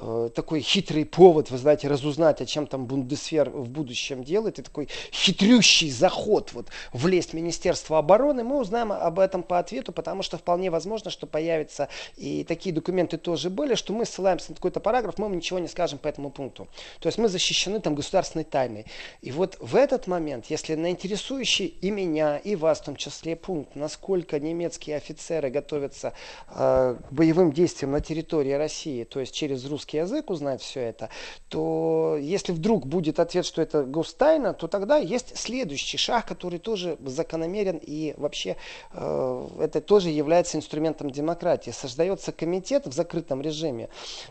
э, 0.00 0.30
такой 0.34 0.60
хитрый 0.60 1.04
повод, 1.04 1.50
вы 1.50 1.58
знаете, 1.58 1.88
разузнать, 1.88 2.40
о 2.40 2.46
чем 2.46 2.66
там 2.66 2.86
Бундесвер 2.86 3.50
в 3.50 3.68
будущем 3.68 4.24
делает, 4.24 4.58
и 4.58 4.62
такой 4.62 4.88
хитрющий 5.12 5.90
заход 5.90 6.54
вот 6.54 6.68
влезть 6.94 7.30
в 7.30 7.34
Министерство 7.34 7.98
обороны. 7.98 8.42
Мы 8.42 8.58
узнаем 8.58 8.90
об 8.90 9.18
этом 9.18 9.42
по 9.42 9.58
ответу, 9.58 9.92
потому 9.92 10.22
что 10.22 10.38
вполне 10.38 10.70
возможно, 10.70 11.10
что 11.10 11.26
появятся, 11.26 11.90
и 12.16 12.44
такие 12.44 12.74
документы 12.74 13.18
тоже 13.18 13.50
были, 13.50 13.74
что 13.74 13.92
мы 13.92 14.06
ссылаемся 14.06 14.52
на 14.52 14.54
какой-то 14.54 14.80
параграф, 14.80 15.18
мы 15.18 15.24
вам 15.24 15.36
ничего 15.36 15.58
не 15.58 15.68
скажем 15.68 15.98
по 15.98 16.08
этому 16.08 16.30
пункту. 16.30 16.66
То 17.00 17.08
есть 17.08 17.18
мы 17.18 17.28
защищены 17.28 17.78
там 17.80 17.94
государственной 17.94 18.44
тайной. 18.44 18.86
И 19.20 19.32
вот 19.32 19.58
в 19.60 19.76
этот 19.76 20.06
момент, 20.06 20.46
если 20.46 20.74
на 20.76 20.90
интерес 20.90 21.25
интересующий 21.26 21.66
и 21.66 21.90
меня, 21.90 22.38
и 22.38 22.56
вас 22.56 22.80
в 22.80 22.84
том 22.84 22.96
числе 22.96 23.36
пункт, 23.36 23.74
насколько 23.74 24.38
немецкие 24.38 24.96
офицеры 24.96 25.50
готовятся 25.50 26.12
э, 26.48 26.96
к 27.08 27.12
боевым 27.12 27.52
действиям 27.52 27.92
на 27.92 28.00
территории 28.00 28.52
России, 28.52 29.04
то 29.04 29.20
есть 29.20 29.34
через 29.34 29.64
русский 29.66 29.98
язык 29.98 30.30
узнать 30.30 30.60
все 30.60 30.80
это, 30.80 31.08
то 31.48 32.16
если 32.20 32.52
вдруг 32.52 32.86
будет 32.86 33.18
ответ, 33.18 33.44
что 33.44 33.62
это 33.62 33.82
гостайна, 33.84 34.54
то 34.54 34.68
тогда 34.68 34.96
есть 34.98 35.36
следующий 35.36 35.98
шаг, 35.98 36.26
который 36.26 36.58
тоже 36.58 36.96
закономерен 37.04 37.80
и 37.82 38.14
вообще 38.16 38.56
э, 38.92 39.48
это 39.60 39.80
тоже 39.80 40.10
является 40.10 40.56
инструментом 40.56 41.10
демократии. 41.10 41.70
Создается 41.70 42.32
комитет 42.32 42.86
в 42.86 42.92
закрытом 42.92 43.42
режиме, 43.42 43.88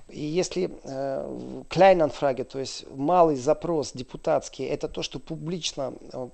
и 0.10 0.22
если 0.22 0.72
э, 0.84 1.64
Клайнанфраге, 1.70 2.44
то 2.44 2.60
есть 2.60 2.86
малый 2.96 3.36
запрос 3.36 3.92
депутатский, 3.94 4.66
это 4.66 4.88
то, 4.88 5.04
что 5.04 5.20
публично 5.20 5.94
э, 6.14 6.28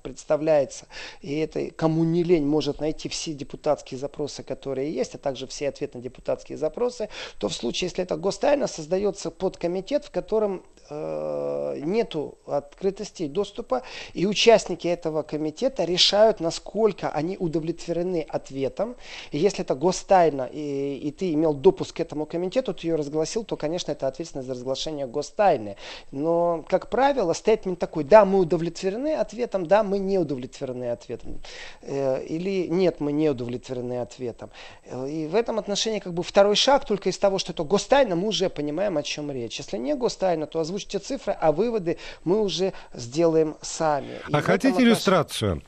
представляется, 0.51 0.85
и 1.21 1.37
это 1.39 1.71
кому 1.71 2.03
не 2.03 2.23
лень 2.23 2.45
может 2.45 2.79
найти 2.79 3.09
все 3.09 3.33
депутатские 3.33 3.99
запросы, 3.99 4.43
которые 4.43 4.93
есть, 4.93 5.15
а 5.15 5.17
также 5.17 5.47
все 5.47 5.69
ответы 5.69 5.97
на 5.97 6.03
депутатские 6.03 6.57
запросы, 6.57 7.09
то 7.37 7.47
в 7.47 7.53
случае, 7.53 7.87
если 7.87 8.03
это 8.03 8.17
гостайна, 8.17 8.67
создается 8.67 9.31
подкомитет, 9.31 10.05
в 10.05 10.11
котором 10.11 10.63
э, 10.89 11.79
нету 11.83 12.37
открытости 12.45 13.23
и 13.23 13.27
доступа, 13.27 13.83
и 14.13 14.25
участники 14.25 14.87
этого 14.87 15.23
комитета 15.23 15.83
решают, 15.85 16.39
насколько 16.39 17.09
они 17.09 17.37
удовлетворены 17.37 18.25
ответом. 18.27 18.95
И 19.31 19.37
если 19.37 19.63
это 19.63 19.75
гостайна, 19.75 20.49
и, 20.51 20.97
и 20.97 21.11
ты 21.11 21.33
имел 21.33 21.53
допуск 21.53 21.97
к 21.97 21.99
этому 21.99 22.25
комитету, 22.25 22.73
ты 22.73 22.87
ее 22.87 22.95
разгласил, 22.95 23.43
то, 23.43 23.55
конечно, 23.55 23.91
это 23.91 24.07
ответственность 24.07 24.47
за 24.47 24.53
разглашение 24.53 25.07
гостайны. 25.07 25.75
Но, 26.11 26.65
как 26.67 26.89
правило, 26.89 27.33
стейтмент 27.33 27.79
такой, 27.79 28.03
да, 28.03 28.25
мы 28.25 28.39
удовлетворены 28.39 29.15
ответом, 29.15 29.65
да, 29.65 29.83
мы 29.83 29.99
не 29.99 30.17
удовлетворены 30.17 30.40
ответом. 30.47 31.41
Э, 31.81 32.23
или 32.23 32.67
нет, 32.67 32.99
мы 32.99 33.11
не 33.11 33.29
удовлетворены 33.29 34.01
ответом. 34.01 34.49
Э, 34.85 35.07
и 35.09 35.27
в 35.27 35.35
этом 35.35 35.59
отношении 35.59 35.99
как 35.99 36.13
бы 36.13 36.23
второй 36.23 36.55
шаг 36.55 36.85
только 36.85 37.09
из 37.09 37.17
того, 37.17 37.39
что 37.39 37.53
это 37.53 37.63
гостайна, 37.63 38.15
мы 38.15 38.27
уже 38.27 38.49
понимаем, 38.49 38.97
о 38.97 39.03
чем 39.03 39.31
речь. 39.31 39.57
Если 39.59 39.77
не 39.77 39.95
гостайна, 39.95 40.47
то 40.47 40.59
озвучьте 40.59 40.99
цифры, 40.99 41.33
а 41.39 41.51
выводы 41.51 41.97
мы 42.23 42.41
уже 42.41 42.73
сделаем 42.93 43.55
сами. 43.61 44.19
И 44.27 44.33
а 44.33 44.41
хотите 44.41 44.69
отношении... 44.69 44.89
иллюстрацию? 44.89 45.61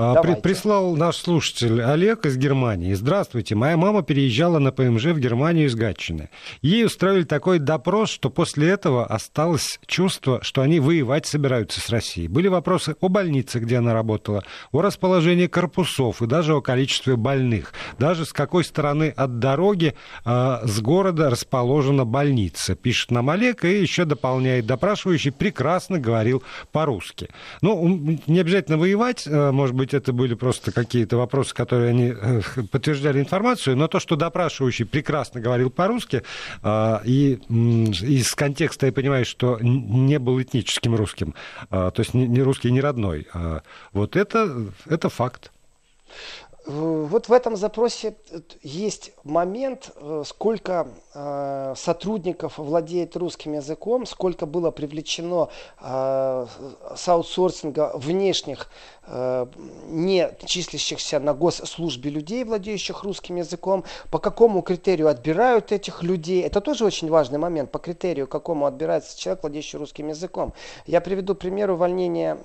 А, 0.00 0.14
Давайте. 0.14 0.42
Прислал 0.42 0.94
наш 0.94 1.16
слушатель 1.16 1.82
Олег 1.82 2.24
из 2.24 2.36
Германии. 2.36 2.94
Здравствуйте. 2.94 3.56
Моя 3.56 3.76
мама 3.76 4.04
переезжала 4.04 4.60
на 4.60 4.70
ПМЖ 4.70 5.06
в 5.06 5.18
Германию 5.18 5.66
из 5.66 5.74
Гатчины. 5.74 6.30
Ей 6.62 6.84
устроили 6.84 7.24
такой 7.24 7.58
допрос, 7.58 8.08
что 8.08 8.30
после 8.30 8.68
этого 8.68 9.04
осталось 9.04 9.80
чувство, 9.86 10.38
что 10.42 10.62
они 10.62 10.78
воевать 10.78 11.26
собираются 11.26 11.80
с 11.80 11.88
Россией. 11.88 12.28
Были 12.28 12.46
вопросы 12.46 12.94
о 13.00 13.08
больнице, 13.08 13.58
где 13.58 13.78
она 13.78 13.92
работала, 13.92 14.44
о 14.70 14.82
расположении 14.82 15.48
корпусов 15.48 16.22
и 16.22 16.28
даже 16.28 16.54
о 16.54 16.60
количестве 16.60 17.16
больных. 17.16 17.72
Даже 17.98 18.24
с 18.24 18.32
какой 18.32 18.62
стороны 18.62 19.12
от 19.16 19.40
дороги 19.40 19.94
э, 20.24 20.58
с 20.62 20.80
города 20.80 21.28
расположена 21.28 22.04
больница. 22.04 22.76
Пишет 22.76 23.10
нам 23.10 23.30
Олег 23.30 23.64
и 23.64 23.80
еще 23.80 24.04
дополняет. 24.04 24.64
Допрашивающий 24.64 25.32
прекрасно 25.32 25.98
говорил 25.98 26.44
по-русски. 26.70 27.30
Ну, 27.62 28.16
не 28.28 28.38
обязательно 28.38 28.78
воевать, 28.78 29.26
э, 29.26 29.50
может 29.50 29.74
быть, 29.74 29.87
быть, 29.88 29.94
это 29.94 30.12
были 30.12 30.34
просто 30.34 30.72
какие-то 30.72 31.16
вопросы, 31.16 31.54
которые 31.54 31.90
они 31.90 32.14
э, 32.14 32.40
подтверждали 32.70 33.20
информацию, 33.20 33.76
но 33.76 33.88
то, 33.88 34.00
что 34.00 34.16
допрашивающий 34.16 34.84
прекрасно 34.84 35.40
говорил 35.40 35.70
по-русски, 35.70 36.22
а, 36.62 37.00
и 37.04 37.34
из 37.48 38.34
контекста 38.34 38.86
я 38.86 38.92
понимаю, 38.92 39.24
что 39.24 39.58
не 39.60 40.18
был 40.18 40.40
этническим 40.40 40.94
русским, 40.94 41.34
а, 41.70 41.90
то 41.90 42.00
есть 42.00 42.14
не 42.14 42.42
русский, 42.42 42.70
не 42.70 42.80
родной, 42.80 43.26
а, 43.32 43.62
вот 43.92 44.16
это, 44.16 44.66
это 44.86 45.08
факт. 45.08 45.52
Вот 46.66 47.28
в 47.28 47.32
этом 47.32 47.56
запросе 47.56 48.16
э, 48.30 48.40
есть 48.62 49.12
момент, 49.24 49.90
э, 49.96 50.22
сколько 50.26 50.88
сотрудников 51.74 52.58
владеет 52.58 53.16
русским 53.16 53.54
языком, 53.54 54.06
сколько 54.06 54.46
было 54.46 54.70
привлечено 54.70 55.48
с 55.80 57.08
аутсорсинга 57.08 57.90
внешних, 57.94 58.68
не 59.10 60.30
числящихся 60.44 61.20
на 61.20 61.34
госслужбе 61.34 62.10
людей, 62.10 62.44
владеющих 62.44 63.02
русским 63.02 63.36
языком, 63.36 63.84
по 64.10 64.18
какому 64.18 64.62
критерию 64.62 65.08
отбирают 65.08 65.72
этих 65.72 66.02
людей. 66.02 66.42
Это 66.42 66.60
тоже 66.60 66.84
очень 66.84 67.08
важный 67.08 67.38
момент, 67.38 67.70
по 67.70 67.78
критерию, 67.78 68.26
какому 68.26 68.66
отбирается 68.66 69.18
человек, 69.18 69.42
владеющий 69.42 69.78
русским 69.78 70.08
языком. 70.08 70.52
Я 70.86 71.00
приведу 71.00 71.34
пример 71.34 71.70
увольнения 71.70 72.38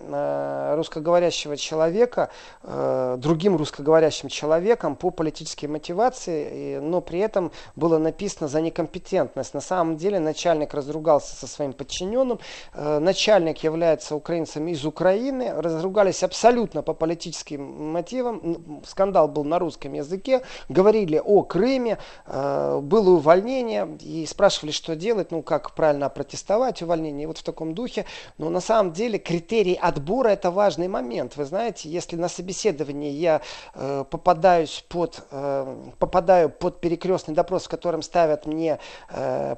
русскоговорящего 0.75 1.57
человека 1.57 2.29
другим 2.63 3.55
русскоговорящим 3.57 4.03
говорящим 4.03 4.29
человеком 4.29 4.95
по 4.95 5.11
политической 5.11 5.67
мотивации, 5.67 6.79
но 6.79 7.01
при 7.01 7.19
этом 7.19 7.51
было 7.75 7.97
написано 7.97 8.47
за 8.47 8.61
некомпетентность. 8.61 9.53
На 9.53 9.61
самом 9.61 9.97
деле 9.97 10.19
начальник 10.19 10.73
разругался 10.73 11.35
со 11.35 11.47
своим 11.47 11.73
подчиненным, 11.73 12.39
э, 12.73 12.99
начальник 12.99 13.63
является 13.63 14.15
украинцем 14.15 14.67
из 14.67 14.85
Украины, 14.85 15.53
разругались 15.55 16.23
абсолютно 16.23 16.52
по 16.83 16.93
политическим 16.93 17.91
мотивам, 17.91 18.81
скандал 18.85 19.27
был 19.27 19.43
на 19.43 19.59
русском 19.59 19.93
языке, 19.93 20.41
говорили 20.69 21.21
о 21.23 21.43
Крыме, 21.43 21.97
э, 22.25 22.79
было 22.81 23.11
увольнение 23.11 23.97
и 24.01 24.25
спрашивали, 24.25 24.71
что 24.71 24.95
делать, 24.95 25.31
ну 25.31 25.41
как 25.41 25.71
правильно 25.71 26.09
протестовать 26.09 26.81
увольнение, 26.81 27.23
и 27.23 27.25
вот 27.27 27.37
в 27.37 27.43
таком 27.43 27.73
духе. 27.73 28.05
Но 28.37 28.49
на 28.49 28.61
самом 28.61 28.93
деле 28.93 29.19
критерий 29.19 29.75
отбора 29.75 30.29
это 30.29 30.51
важный 30.51 30.87
момент. 30.87 31.35
Вы 31.37 31.45
знаете, 31.45 31.89
если 31.89 32.15
на 32.15 32.29
собеседовании 32.29 33.11
я 33.11 33.41
э, 33.73 34.05
попадаюсь 34.09 34.85
под, 34.89 35.23
э, 35.31 35.75
попадаю 35.99 36.49
под 36.49 36.79
перекрестный 36.79 37.33
допрос, 37.33 37.65
в 37.65 37.69
котором 37.69 38.01
ставят 38.01 38.45
мне 38.45 38.79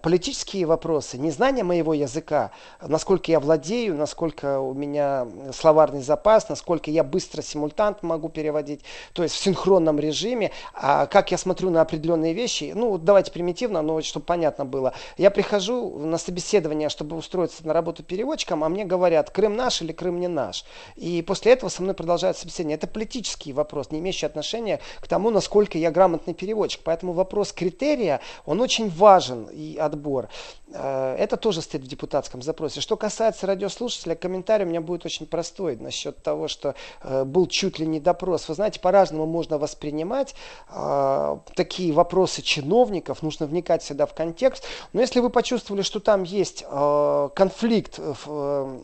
политические 0.03 0.65
вопросы, 0.65 1.17
незнание 1.17 1.63
моего 1.63 1.93
языка, 1.93 2.51
насколько 2.81 3.31
я 3.31 3.39
владею, 3.39 3.95
насколько 3.95 4.59
у 4.59 4.73
меня 4.73 5.27
словарный 5.53 6.01
запас, 6.01 6.49
насколько 6.49 6.84
я 6.91 7.03
быстро 7.03 7.41
симультант 7.41 8.03
могу 8.03 8.29
переводить, 8.29 8.81
то 9.13 9.23
есть 9.23 9.35
в 9.35 9.39
синхронном 9.39 9.99
режиме, 9.99 10.51
а 10.73 11.05
как 11.05 11.31
я 11.31 11.37
смотрю 11.37 11.69
на 11.69 11.81
определенные 11.81 12.33
вещи, 12.33 12.73
ну 12.75 12.97
давайте 12.97 13.31
примитивно, 13.31 13.81
но 13.81 14.01
чтобы 14.01 14.25
понятно 14.25 14.65
было. 14.65 14.93
Я 15.17 15.31
прихожу 15.31 15.97
на 15.99 16.17
собеседование, 16.17 16.89
чтобы 16.89 17.15
устроиться 17.15 17.65
на 17.65 17.73
работу 17.73 18.03
переводчиком, 18.03 18.63
а 18.63 18.69
мне 18.69 18.85
говорят, 18.85 19.29
Крым 19.29 19.55
наш 19.55 19.81
или 19.81 19.91
Крым 19.91 20.19
не 20.19 20.27
наш. 20.27 20.65
И 20.95 21.21
после 21.21 21.53
этого 21.53 21.69
со 21.69 21.81
мной 21.81 21.95
продолжают 21.95 22.37
собеседование. 22.37 22.77
Это 22.77 22.87
политический 22.87 23.53
вопрос, 23.53 23.91
не 23.91 23.99
имеющий 23.99 24.25
отношение 24.25 24.79
к 24.99 25.07
тому, 25.07 25.29
насколько 25.29 25.77
я 25.77 25.91
грамотный 25.91 26.33
переводчик. 26.33 26.81
Поэтому 26.83 27.13
вопрос 27.13 27.51
критерия, 27.51 28.21
он 28.45 28.61
очень 28.61 28.89
важен 28.89 29.47
и 29.51 29.77
отбор. 29.77 30.29
Э, 30.75 31.15
это 31.17 31.37
тоже 31.37 31.61
стоит 31.61 31.83
в 31.83 31.87
депутатском 31.87 32.41
запросе. 32.41 32.81
Что 32.81 32.97
касается 32.97 33.47
радиослушателя, 33.47 34.15
комментарий 34.15 34.65
у 34.65 34.69
меня 34.69 34.81
будет 34.81 35.05
очень 35.05 35.25
простой 35.25 35.77
насчет 35.77 36.21
того, 36.21 36.47
что 36.47 36.75
э, 37.01 37.23
был 37.23 37.47
чуть 37.47 37.79
ли 37.79 37.87
не 37.87 37.99
допрос. 37.99 38.47
Вы 38.49 38.55
знаете, 38.55 38.79
по-разному 38.79 39.25
можно 39.25 39.57
воспринимать 39.57 40.35
э, 40.69 41.37
такие 41.55 41.93
вопросы 41.93 42.41
чиновников, 42.41 43.23
нужно 43.23 43.45
вникать 43.45 43.83
всегда 43.83 44.05
в 44.05 44.13
контекст. 44.13 44.65
Но 44.93 45.01
если 45.01 45.19
вы 45.19 45.29
почувствовали, 45.29 45.81
что 45.81 45.99
там 45.99 46.23
есть 46.23 46.65
конфликт, 46.65 47.99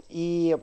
и 0.10 0.58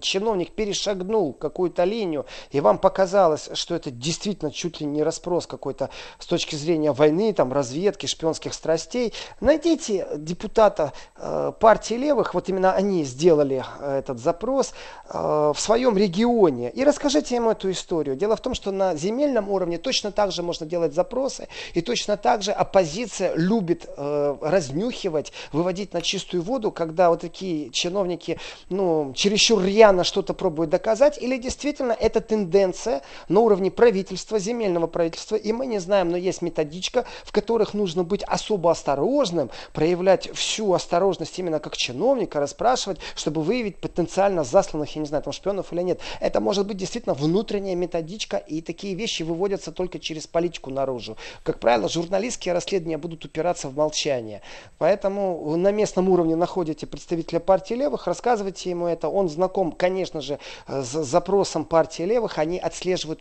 чиновник 0.00 0.52
перешагнул 0.52 1.32
какую-то 1.32 1.84
линию, 1.84 2.26
и 2.50 2.60
вам 2.60 2.78
показалось, 2.78 3.50
что 3.54 3.74
это 3.74 3.90
действительно 3.90 4.50
чуть 4.50 4.80
ли 4.80 4.86
не 4.86 5.02
распрос 5.02 5.46
какой-то 5.46 5.90
с 6.18 6.26
точки 6.26 6.56
зрения 6.56 6.92
войны, 6.92 7.32
там, 7.32 7.52
разведки, 7.52 8.06
шпионских 8.06 8.54
страстей, 8.54 9.12
найдите 9.40 10.06
депутата 10.16 10.71
депутата 10.72 10.92
э, 11.16 11.52
партии 11.58 11.94
левых, 11.94 12.34
вот 12.34 12.48
именно 12.48 12.72
они 12.72 13.04
сделали 13.04 13.64
э, 13.80 13.98
этот 13.98 14.18
запрос 14.18 14.72
э, 15.08 15.52
в 15.54 15.58
своем 15.58 15.96
регионе. 15.96 16.70
И 16.70 16.84
расскажите 16.84 17.36
им 17.36 17.48
эту 17.48 17.70
историю. 17.70 18.16
Дело 18.16 18.36
в 18.36 18.40
том, 18.40 18.54
что 18.54 18.70
на 18.70 18.96
земельном 18.96 19.48
уровне 19.48 19.78
точно 19.78 20.12
так 20.12 20.32
же 20.32 20.42
можно 20.42 20.66
делать 20.66 20.94
запросы, 20.94 21.48
и 21.74 21.80
точно 21.80 22.16
так 22.16 22.42
же 22.42 22.52
оппозиция 22.52 23.34
любит 23.34 23.88
разнюхивать, 23.96 25.32
выводить 25.52 25.92
на 25.92 26.00
чистую 26.00 26.42
воду, 26.42 26.70
когда 26.70 27.10
вот 27.10 27.20
такие 27.20 27.70
чиновники, 27.70 28.38
ну, 28.68 29.12
чересчур 29.14 29.62
рьяно 29.62 30.04
что-то 30.04 30.34
пробуют 30.34 30.70
доказать, 30.70 31.18
или 31.22 31.36
действительно 31.36 31.92
это 31.92 32.20
тенденция 32.20 33.02
на 33.28 33.40
уровне 33.40 33.70
правительства, 33.70 34.38
земельного 34.38 34.86
правительства, 34.86 35.36
и 35.36 35.52
мы 35.52 35.66
не 35.66 35.78
знаем, 35.78 36.10
но 36.10 36.16
есть 36.16 36.42
методичка, 36.42 37.04
в 37.24 37.32
которых 37.32 37.74
нужно 37.74 38.04
быть 38.04 38.22
особо 38.24 38.70
осторожным, 38.70 39.50
проявлять 39.72 40.30
всю 40.34 40.51
осторожность 40.58 41.38
именно 41.38 41.58
как 41.58 41.76
чиновника, 41.76 42.40
расспрашивать, 42.40 42.98
чтобы 43.14 43.42
выявить 43.42 43.76
потенциально 43.76 44.44
засланных, 44.44 44.94
я 44.94 45.00
не 45.00 45.06
знаю, 45.06 45.22
там 45.22 45.32
шпионов 45.32 45.72
или 45.72 45.82
нет. 45.82 46.00
Это 46.20 46.40
может 46.40 46.66
быть 46.66 46.76
действительно 46.76 47.14
внутренняя 47.14 47.74
методичка, 47.74 48.36
и 48.36 48.60
такие 48.60 48.94
вещи 48.94 49.22
выводятся 49.22 49.72
только 49.72 49.98
через 49.98 50.26
политику 50.26 50.70
наружу. 50.70 51.16
Как 51.42 51.58
правило, 51.58 51.88
журналистские 51.88 52.54
расследования 52.54 52.98
будут 52.98 53.24
упираться 53.24 53.68
в 53.68 53.76
молчание. 53.76 54.42
Поэтому 54.78 55.56
на 55.56 55.72
местном 55.72 56.08
уровне 56.08 56.36
находите 56.36 56.86
представителя 56.86 57.40
партии 57.40 57.74
левых, 57.74 58.06
рассказывайте 58.06 58.70
ему 58.70 58.86
это. 58.86 59.08
Он 59.08 59.28
знаком, 59.28 59.72
конечно 59.72 60.20
же, 60.20 60.38
с 60.66 61.02
запросом 61.04 61.64
партии 61.64 62.02
левых, 62.02 62.38
они 62.38 62.58
отслеживают 62.58 63.20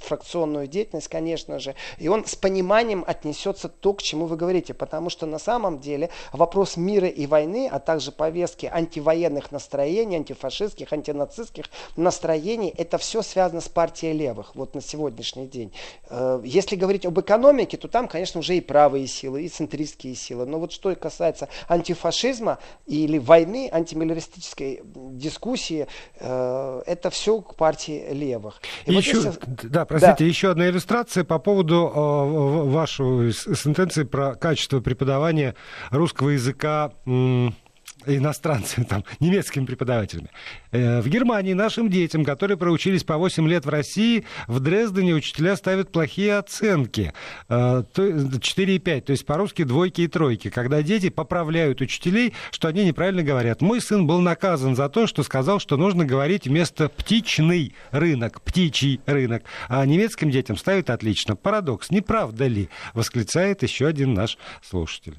фракционную 0.00 0.66
деятельность, 0.66 1.08
конечно 1.08 1.58
же, 1.58 1.74
и 1.98 2.08
он 2.08 2.26
с 2.26 2.34
пониманием 2.34 3.04
отнесется 3.06 3.68
то, 3.68 3.94
к 3.94 4.02
чему 4.02 4.26
вы 4.26 4.36
говорите, 4.36 4.74
потому 4.74 5.10
что 5.10 5.26
на 5.26 5.38
самом 5.38 5.78
деле 5.78 6.10
вопрос 6.32 6.65
мира 6.76 7.06
и 7.06 7.26
войны, 7.26 7.68
а 7.70 7.78
также 7.78 8.10
повестки 8.10 8.66
антивоенных 8.66 9.52
настроений, 9.52 10.16
антифашистских, 10.16 10.92
антинацистских 10.92 11.66
настроений, 11.96 12.74
это 12.76 12.98
все 12.98 13.22
связано 13.22 13.60
с 13.60 13.68
партией 13.68 14.14
левых, 14.14 14.54
вот 14.54 14.74
на 14.74 14.80
сегодняшний 14.80 15.46
день. 15.46 15.72
Э, 16.08 16.40
если 16.44 16.76
говорить 16.76 17.06
об 17.06 17.20
экономике, 17.20 17.76
то 17.76 17.88
там, 17.88 18.08
конечно, 18.08 18.40
уже 18.40 18.56
и 18.56 18.60
правые 18.60 19.06
силы, 19.06 19.42
и 19.42 19.48
центристские 19.48 20.14
силы, 20.14 20.46
но 20.46 20.58
вот 20.58 20.72
что 20.72 20.94
касается 20.96 21.48
антифашизма 21.68 22.58
или 22.86 23.18
войны, 23.18 23.68
антимилитаристической 23.70 24.80
дискуссии, 24.84 25.86
э, 26.18 26.82
это 26.86 27.10
все 27.10 27.40
к 27.40 27.54
партии 27.54 28.06
левых. 28.10 28.60
И 28.86 28.92
вот 28.92 29.00
еще, 29.00 29.16
если... 29.18 29.38
да, 29.64 29.84
простите, 29.84 30.16
да. 30.18 30.24
еще 30.24 30.50
одна 30.50 30.68
иллюстрация 30.68 31.24
по 31.24 31.38
поводу 31.38 31.92
э, 31.94 32.70
вашей 32.70 33.32
сентенции 33.32 34.04
про 34.04 34.34
качество 34.34 34.80
преподавания 34.80 35.54
русского 35.90 36.30
языка 36.30 36.55
иностранцами, 38.06 38.84
там, 38.84 39.04
немецкими 39.20 39.64
преподавателями. 39.64 40.30
Э, 40.70 41.00
в 41.00 41.08
Германии 41.08 41.54
нашим 41.54 41.90
детям, 41.90 42.24
которые 42.24 42.56
проучились 42.56 43.04
по 43.04 43.16
8 43.16 43.48
лет 43.48 43.64
в 43.64 43.68
России, 43.68 44.24
в 44.46 44.60
Дрездене 44.60 45.14
учителя 45.14 45.56
ставят 45.56 45.90
плохие 45.90 46.36
оценки. 46.36 47.12
4,5, 47.48 49.00
то 49.00 49.10
есть 49.10 49.26
по-русски 49.26 49.64
двойки 49.64 50.02
и 50.02 50.08
тройки. 50.08 50.50
Когда 50.50 50.82
дети 50.82 51.08
поправляют 51.08 51.80
учителей, 51.80 52.32
что 52.50 52.68
они 52.68 52.84
неправильно 52.84 53.22
говорят. 53.22 53.60
Мой 53.60 53.80
сын 53.80 54.06
был 54.06 54.20
наказан 54.20 54.76
за 54.76 54.88
то, 54.88 55.06
что 55.06 55.22
сказал, 55.22 55.58
что 55.58 55.76
нужно 55.76 56.04
говорить 56.04 56.46
вместо 56.46 56.88
птичный 56.88 57.74
рынок, 57.90 58.40
птичий 58.42 59.00
рынок. 59.06 59.44
А 59.68 59.84
немецким 59.84 60.30
детям 60.30 60.56
ставят 60.56 60.90
отлично. 60.90 61.36
Парадокс, 61.36 61.90
не 61.90 62.00
правда 62.00 62.46
ли? 62.46 62.68
Восклицает 62.94 63.62
еще 63.62 63.86
один 63.86 64.14
наш 64.14 64.38
слушатель. 64.62 65.16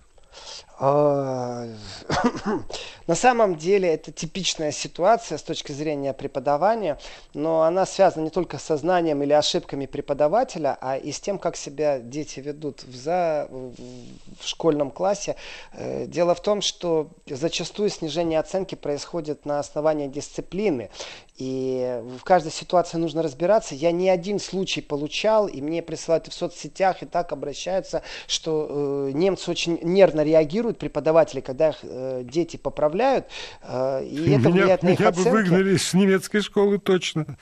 А, 0.80 1.66
на 3.08 3.16
самом 3.16 3.56
деле 3.56 3.90
это 3.90 4.12
типичная 4.12 4.72
ситуация 4.72 5.40
с 5.40 5.44
точки 5.44 5.72
зрения 5.72 6.14
преподавания, 6.14 7.00
но 7.34 7.64
она 7.64 7.88
связана 7.88 8.26
не 8.26 8.30
только 8.30 8.60
со 8.60 8.78
знанием 8.78 9.24
или 9.24 9.34
ошибками 9.34 9.88
преподавателя, 9.88 10.78
а 10.80 10.98
и 10.98 11.12
с 11.12 11.20
тем, 11.20 11.40
как 11.40 11.56
себя 11.56 12.00
дети 12.00 12.40
ведут 12.42 12.84
в, 12.84 12.96
за, 12.96 13.48
в 13.50 14.48
школьном 14.48 14.92
классе. 14.92 15.36
Э, 15.74 16.06
дело 16.06 16.36
в 16.36 16.42
том, 16.42 16.62
что 16.62 17.10
зачастую 17.26 17.90
снижение 17.90 18.40
оценки 18.40 18.76
происходит 18.76 19.46
на 19.46 19.60
основании 19.60 20.08
дисциплины. 20.08 20.92
И 21.38 22.02
в 22.20 22.24
каждой 22.24 22.52
ситуации 22.52 22.98
нужно 22.98 23.22
разбираться. 23.22 23.76
Я 23.76 23.92
не 23.92 24.10
один 24.10 24.40
случай 24.40 24.82
получал, 24.82 25.48
и 25.48 25.62
мне 25.62 25.84
присылают 25.84 26.28
в 26.28 26.34
соцсетях, 26.34 27.04
и 27.04 27.06
так 27.06 27.32
обращаются, 27.32 28.02
что 28.28 28.68
э, 28.70 29.12
немцы 29.14 29.50
очень 29.52 29.80
нервно 29.84 30.24
реагируют, 30.24 30.67
преподаватели, 30.74 31.40
когда 31.40 31.70
их 31.70 31.78
э, 31.84 32.24
дети 32.24 32.58
поправляют, 32.58 33.26
э, 33.64 34.04
и 34.04 34.32
это 34.32 34.50
меня, 34.50 34.64
влияет 34.64 34.84
на 34.84 34.90
их 34.90 35.00
Меня 35.00 35.10
оценки. 35.10 35.30
бы 35.30 35.36
выгнали 35.36 35.78
с 35.78 35.94
немецкой 35.94 36.42
школы 36.42 36.78
точно. 36.80 37.38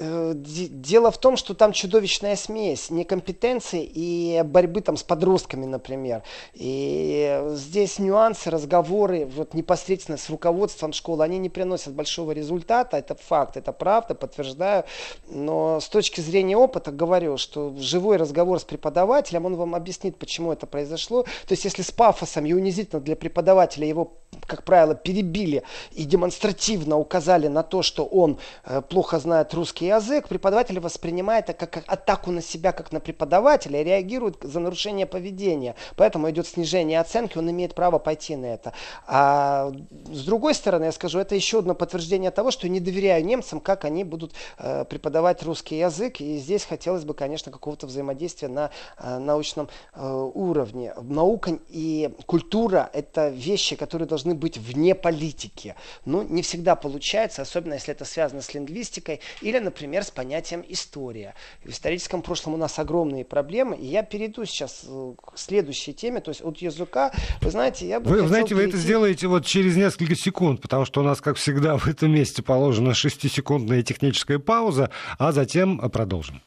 Э, 0.00 0.32
дело 0.34 1.10
в 1.10 1.18
том, 1.18 1.36
что 1.36 1.54
там 1.54 1.72
чудовищная 1.72 2.36
смесь 2.36 2.90
некомпетенции 2.90 3.82
и 3.82 4.40
борьбы 4.44 4.80
там 4.80 4.96
с 4.96 5.02
подростками, 5.02 5.66
например. 5.66 6.22
И 6.54 7.42
здесь 7.54 7.98
нюансы, 7.98 8.50
разговоры 8.50 9.26
вот 9.26 9.54
непосредственно 9.54 10.16
с 10.16 10.30
руководством 10.30 10.92
школы, 10.92 11.24
они 11.24 11.38
не 11.38 11.48
приносят 11.48 11.94
большого 11.94 12.30
результата, 12.32 12.96
это 12.96 13.16
факт, 13.16 13.56
это 13.56 13.72
правда, 13.72 14.14
подтверждаю. 14.14 14.84
Но 15.28 15.80
с 15.80 15.88
точки 15.88 16.20
зрения 16.20 16.56
опыта 16.56 16.92
говорю, 16.92 17.36
что 17.36 17.74
живой 17.78 18.18
разговор 18.18 18.60
с 18.60 18.64
преподавателем, 18.64 19.46
он 19.46 19.56
вам 19.56 19.74
объяснит, 19.74 20.16
почему 20.16 20.52
это 20.52 20.66
произошло. 20.66 21.22
То 21.22 21.52
есть 21.52 21.64
если 21.64 21.82
с 21.82 21.90
пафосом 21.90 22.46
и 22.46 22.52
унизительно 22.52 23.00
для 23.00 23.16
преподавателя 23.16 23.86
его, 23.86 24.12
как 24.46 24.62
правило, 24.62 24.94
перебили 24.94 25.64
и 25.92 26.04
демонстративно 26.04 26.98
указали 26.98 27.48
на 27.48 27.64
то, 27.64 27.82
что 27.82 28.04
он 28.04 28.38
э, 28.64 28.80
плохо 28.82 29.18
знает 29.18 29.52
русский 29.54 29.87
язык, 29.88 30.28
преподаватель 30.28 30.80
воспринимает 30.80 31.50
это 31.50 31.66
как 31.66 31.84
атаку 31.86 32.30
на 32.30 32.42
себя, 32.42 32.72
как 32.72 32.92
на 32.92 33.00
преподавателя, 33.00 33.80
и 33.80 33.84
реагирует 33.84 34.36
за 34.42 34.60
нарушение 34.60 35.06
поведения. 35.06 35.74
Поэтому 35.96 36.30
идет 36.30 36.46
снижение 36.46 37.00
оценки, 37.00 37.38
он 37.38 37.50
имеет 37.50 37.74
право 37.74 37.98
пойти 37.98 38.36
на 38.36 38.46
это. 38.46 38.72
А 39.06 39.72
с 40.12 40.24
другой 40.24 40.54
стороны, 40.54 40.84
я 40.84 40.92
скажу, 40.92 41.18
это 41.18 41.34
еще 41.34 41.60
одно 41.60 41.74
подтверждение 41.74 42.30
того, 42.30 42.50
что 42.50 42.68
не 42.68 42.80
доверяю 42.80 43.24
немцам, 43.24 43.60
как 43.60 43.84
они 43.84 44.04
будут 44.04 44.32
э, 44.58 44.84
преподавать 44.84 45.42
русский 45.42 45.78
язык. 45.78 46.20
И 46.20 46.38
здесь 46.38 46.64
хотелось 46.64 47.04
бы, 47.04 47.14
конечно, 47.14 47.50
какого-то 47.50 47.86
взаимодействия 47.86 48.48
на 48.48 48.70
э, 48.98 49.18
научном 49.18 49.68
э, 49.94 50.30
уровне. 50.34 50.94
Наука 51.00 51.58
и 51.68 52.10
культура– 52.26 52.90
это 52.92 53.28
вещи, 53.28 53.76
которые 53.76 54.08
должны 54.08 54.34
быть 54.34 54.58
вне 54.58 54.94
политики. 54.94 55.74
Но 56.04 56.22
не 56.22 56.42
всегда 56.42 56.76
получается, 56.76 57.42
особенно 57.42 57.74
если 57.74 57.92
это 57.92 58.04
связано 58.04 58.42
с 58.42 58.54
лингвистикой 58.54 59.20
или, 59.40 59.58
например, 59.58 59.77
например, 59.78 60.02
с 60.02 60.10
понятием 60.10 60.64
история. 60.68 61.34
В 61.64 61.70
историческом 61.70 62.22
прошлом 62.22 62.54
у 62.54 62.56
нас 62.56 62.80
огромные 62.80 63.24
проблемы, 63.24 63.76
и 63.76 63.86
я 63.86 64.02
перейду 64.02 64.44
сейчас 64.44 64.84
э, 64.88 65.12
к 65.24 65.38
следующей 65.38 65.92
теме, 65.92 66.20
то 66.20 66.30
есть 66.30 66.42
от 66.42 66.58
языка, 66.58 67.12
вы 67.40 67.50
знаете, 67.52 67.86
я 67.86 68.00
бы 68.00 68.10
Вы 68.10 68.26
знаете, 68.26 68.48
перейти... 68.48 68.54
вы 68.54 68.68
это 68.70 68.76
сделаете 68.76 69.28
вот 69.28 69.46
через 69.46 69.76
несколько 69.76 70.16
секунд, 70.16 70.60
потому 70.60 70.84
что 70.84 71.00
у 71.00 71.04
нас, 71.04 71.20
как 71.20 71.36
всегда, 71.36 71.76
в 71.76 71.86
этом 71.86 72.10
месте 72.12 72.42
положена 72.42 72.92
шестисекундная 72.92 73.82
техническая 73.82 74.40
пауза, 74.40 74.90
а 75.16 75.30
затем 75.30 75.78
продолжим. 75.90 76.42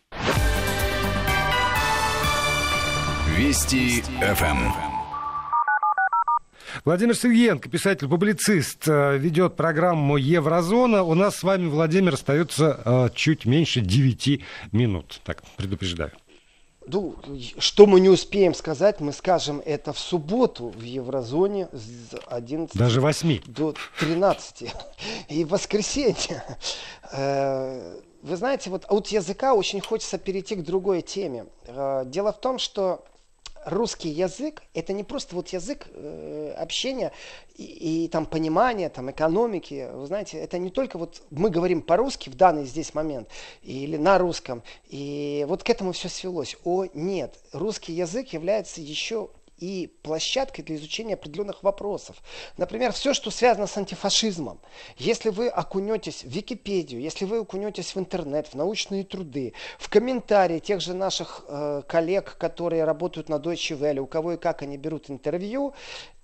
Вести 3.37 4.01
ФМ. 4.19 4.90
Владимир 6.85 7.15
Сергеенко, 7.15 7.69
писатель-публицист, 7.69 8.87
э, 8.87 9.17
ведет 9.17 9.55
программу 9.55 10.17
«Еврозона». 10.17 11.03
У 11.03 11.13
нас 11.13 11.37
с 11.37 11.43
вами, 11.43 11.67
Владимир, 11.67 12.13
остается 12.13 12.81
э, 12.83 13.09
чуть 13.15 13.45
меньше 13.45 13.81
9 13.81 14.41
минут. 14.71 15.21
Так, 15.23 15.43
предупреждаю. 15.57 16.11
Ну, 16.87 17.15
что 17.59 17.85
мы 17.85 17.99
не 17.99 18.09
успеем 18.09 18.53
сказать, 18.53 18.99
мы 18.99 19.13
скажем 19.13 19.61
это 19.63 19.93
в 19.93 19.99
субботу 19.99 20.69
в 20.69 20.81
еврозоне 20.81 21.67
с 21.71 22.15
11 22.27 22.75
Даже 22.75 23.01
8. 23.01 23.41
до 23.45 23.75
13. 23.99 24.73
И 25.29 25.45
в 25.45 25.49
воскресенье. 25.49 26.43
Э, 27.11 27.99
вы 28.23 28.35
знаете, 28.35 28.69
вот 28.69 28.85
от 28.87 29.07
языка 29.07 29.53
очень 29.53 29.81
хочется 29.81 30.17
перейти 30.17 30.55
к 30.55 30.63
другой 30.63 31.01
теме. 31.01 31.45
Дело 32.05 32.31
в 32.31 32.39
том, 32.39 32.59
что 32.59 33.03
русский 33.65 34.09
язык 34.09 34.63
это 34.73 34.93
не 34.93 35.03
просто 35.03 35.35
вот 35.35 35.49
язык 35.49 35.87
э, 35.93 36.53
общения 36.57 37.11
и, 37.55 38.05
и 38.05 38.07
там 38.07 38.25
понимания, 38.25 38.89
там 38.89 39.11
экономики. 39.11 39.89
Вы 39.93 40.07
знаете, 40.07 40.37
это 40.39 40.57
не 40.57 40.69
только 40.69 40.97
вот 40.97 41.21
мы 41.29 41.49
говорим 41.49 41.81
по-русски 41.81 42.29
в 42.29 42.35
данный 42.35 42.65
здесь 42.65 42.93
момент 42.93 43.29
или 43.63 43.97
на 43.97 44.17
русском. 44.17 44.63
И 44.87 45.45
вот 45.47 45.63
к 45.63 45.69
этому 45.69 45.91
все 45.91 46.09
свелось. 46.09 46.57
О, 46.63 46.85
нет, 46.93 47.37
русский 47.51 47.93
язык 47.93 48.33
является 48.33 48.81
еще 48.81 49.29
и 49.61 49.87
площадкой 50.01 50.63
для 50.63 50.75
изучения 50.75 51.13
определенных 51.13 51.63
вопросов. 51.63 52.17
Например, 52.57 52.91
все, 52.91 53.13
что 53.13 53.29
связано 53.29 53.67
с 53.67 53.77
антифашизмом. 53.77 54.59
Если 54.97 55.29
вы 55.29 55.47
окунетесь 55.47 56.23
в 56.23 56.27
Википедию, 56.27 56.99
если 56.99 57.25
вы 57.25 57.37
окунетесь 57.37 57.95
в 57.95 57.99
интернет, 57.99 58.47
в 58.47 58.55
научные 58.55 59.03
труды, 59.03 59.53
в 59.77 59.87
комментарии 59.89 60.59
тех 60.59 60.81
же 60.81 60.95
наших 60.95 61.45
э, 61.47 61.83
коллег, 61.87 62.37
которые 62.39 62.83
работают 62.83 63.29
на 63.29 63.35
Deutsche 63.35 63.77
Welle, 63.77 63.99
у 63.99 64.07
кого 64.07 64.33
и 64.33 64.37
как 64.37 64.63
они 64.63 64.77
берут 64.77 65.11
интервью, 65.11 65.73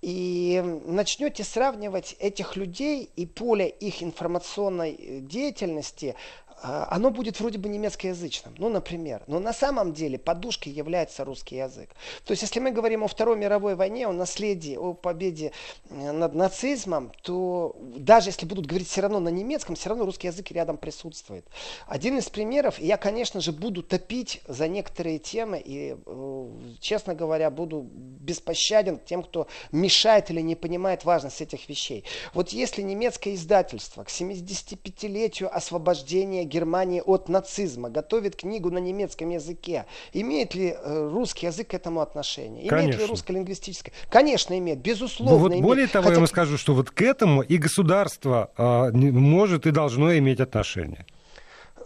и 0.02 0.62
начнете 0.84 1.44
сравнивать 1.44 2.16
этих 2.18 2.56
людей 2.56 3.08
и 3.16 3.24
поле 3.24 3.68
их 3.68 4.02
информационной 4.02 5.20
деятельности 5.22 6.14
э, 6.47 6.47
оно 6.62 7.10
будет 7.10 7.40
вроде 7.40 7.58
бы 7.58 7.68
немецкоязычным, 7.68 8.54
ну, 8.58 8.68
например. 8.68 9.22
Но 9.26 9.38
на 9.38 9.52
самом 9.52 9.92
деле 9.92 10.18
подушкой 10.18 10.72
является 10.72 11.24
русский 11.24 11.56
язык. 11.56 11.90
То 12.24 12.32
есть, 12.32 12.42
если 12.42 12.60
мы 12.60 12.70
говорим 12.70 13.04
о 13.04 13.08
Второй 13.08 13.36
мировой 13.36 13.74
войне, 13.74 14.06
о 14.06 14.12
наследии, 14.12 14.76
о 14.76 14.94
победе 14.94 15.52
э, 15.88 16.12
над 16.12 16.34
нацизмом, 16.34 17.12
то 17.22 17.76
даже 17.96 18.30
если 18.30 18.46
будут 18.46 18.66
говорить 18.66 18.88
все 18.88 19.02
равно 19.02 19.20
на 19.20 19.28
немецком, 19.28 19.76
все 19.76 19.90
равно 19.90 20.04
русский 20.04 20.26
язык 20.26 20.50
рядом 20.50 20.78
присутствует. 20.78 21.46
Один 21.86 22.18
из 22.18 22.28
примеров, 22.28 22.78
я, 22.78 22.96
конечно 22.96 23.40
же, 23.40 23.52
буду 23.52 23.82
топить 23.82 24.40
за 24.48 24.66
некоторые 24.68 25.18
темы 25.18 25.62
и, 25.64 25.96
э, 26.04 26.48
честно 26.80 27.14
говоря, 27.14 27.50
буду 27.50 27.86
беспощаден 27.92 28.98
тем, 28.98 29.22
кто 29.22 29.46
мешает 29.70 30.30
или 30.30 30.40
не 30.40 30.56
понимает 30.56 31.04
важность 31.04 31.40
этих 31.40 31.68
вещей. 31.68 32.04
Вот 32.34 32.50
если 32.50 32.82
немецкое 32.82 33.34
издательство 33.34 34.04
к 34.04 34.08
75-летию 34.08 35.54
освобождения 35.54 36.47
Германии 36.48 37.02
от 37.04 37.28
нацизма 37.28 37.90
готовит 37.90 38.36
книгу 38.36 38.70
на 38.70 38.78
немецком 38.78 39.30
языке, 39.30 39.84
имеет 40.12 40.54
ли 40.54 40.74
э, 40.76 41.08
русский 41.12 41.46
язык 41.46 41.68
к 41.68 41.74
этому 41.74 42.00
отношение? 42.00 42.62
Имеет 42.62 42.70
Конечно. 42.70 43.00
ли 43.00 43.06
русско-лингвистическое? 43.06 43.92
Конечно, 44.10 44.58
имеет, 44.58 44.78
безусловно 44.80 45.32
Ну, 45.34 45.38
вот 45.38 45.50
имеет. 45.52 45.64
более 45.64 45.86
того, 45.86 46.04
Хотя 46.04 46.14
я 46.14 46.18
вам 46.20 46.26
скажу, 46.28 46.56
что 46.58 46.74
вот 46.74 46.90
к 46.90 47.00
этому 47.02 47.42
и 47.42 47.56
государство 47.58 48.50
не- 48.92 49.10
может 49.10 49.66
и 49.66 49.70
должно 49.70 50.16
иметь 50.18 50.40
отношение. 50.40 51.06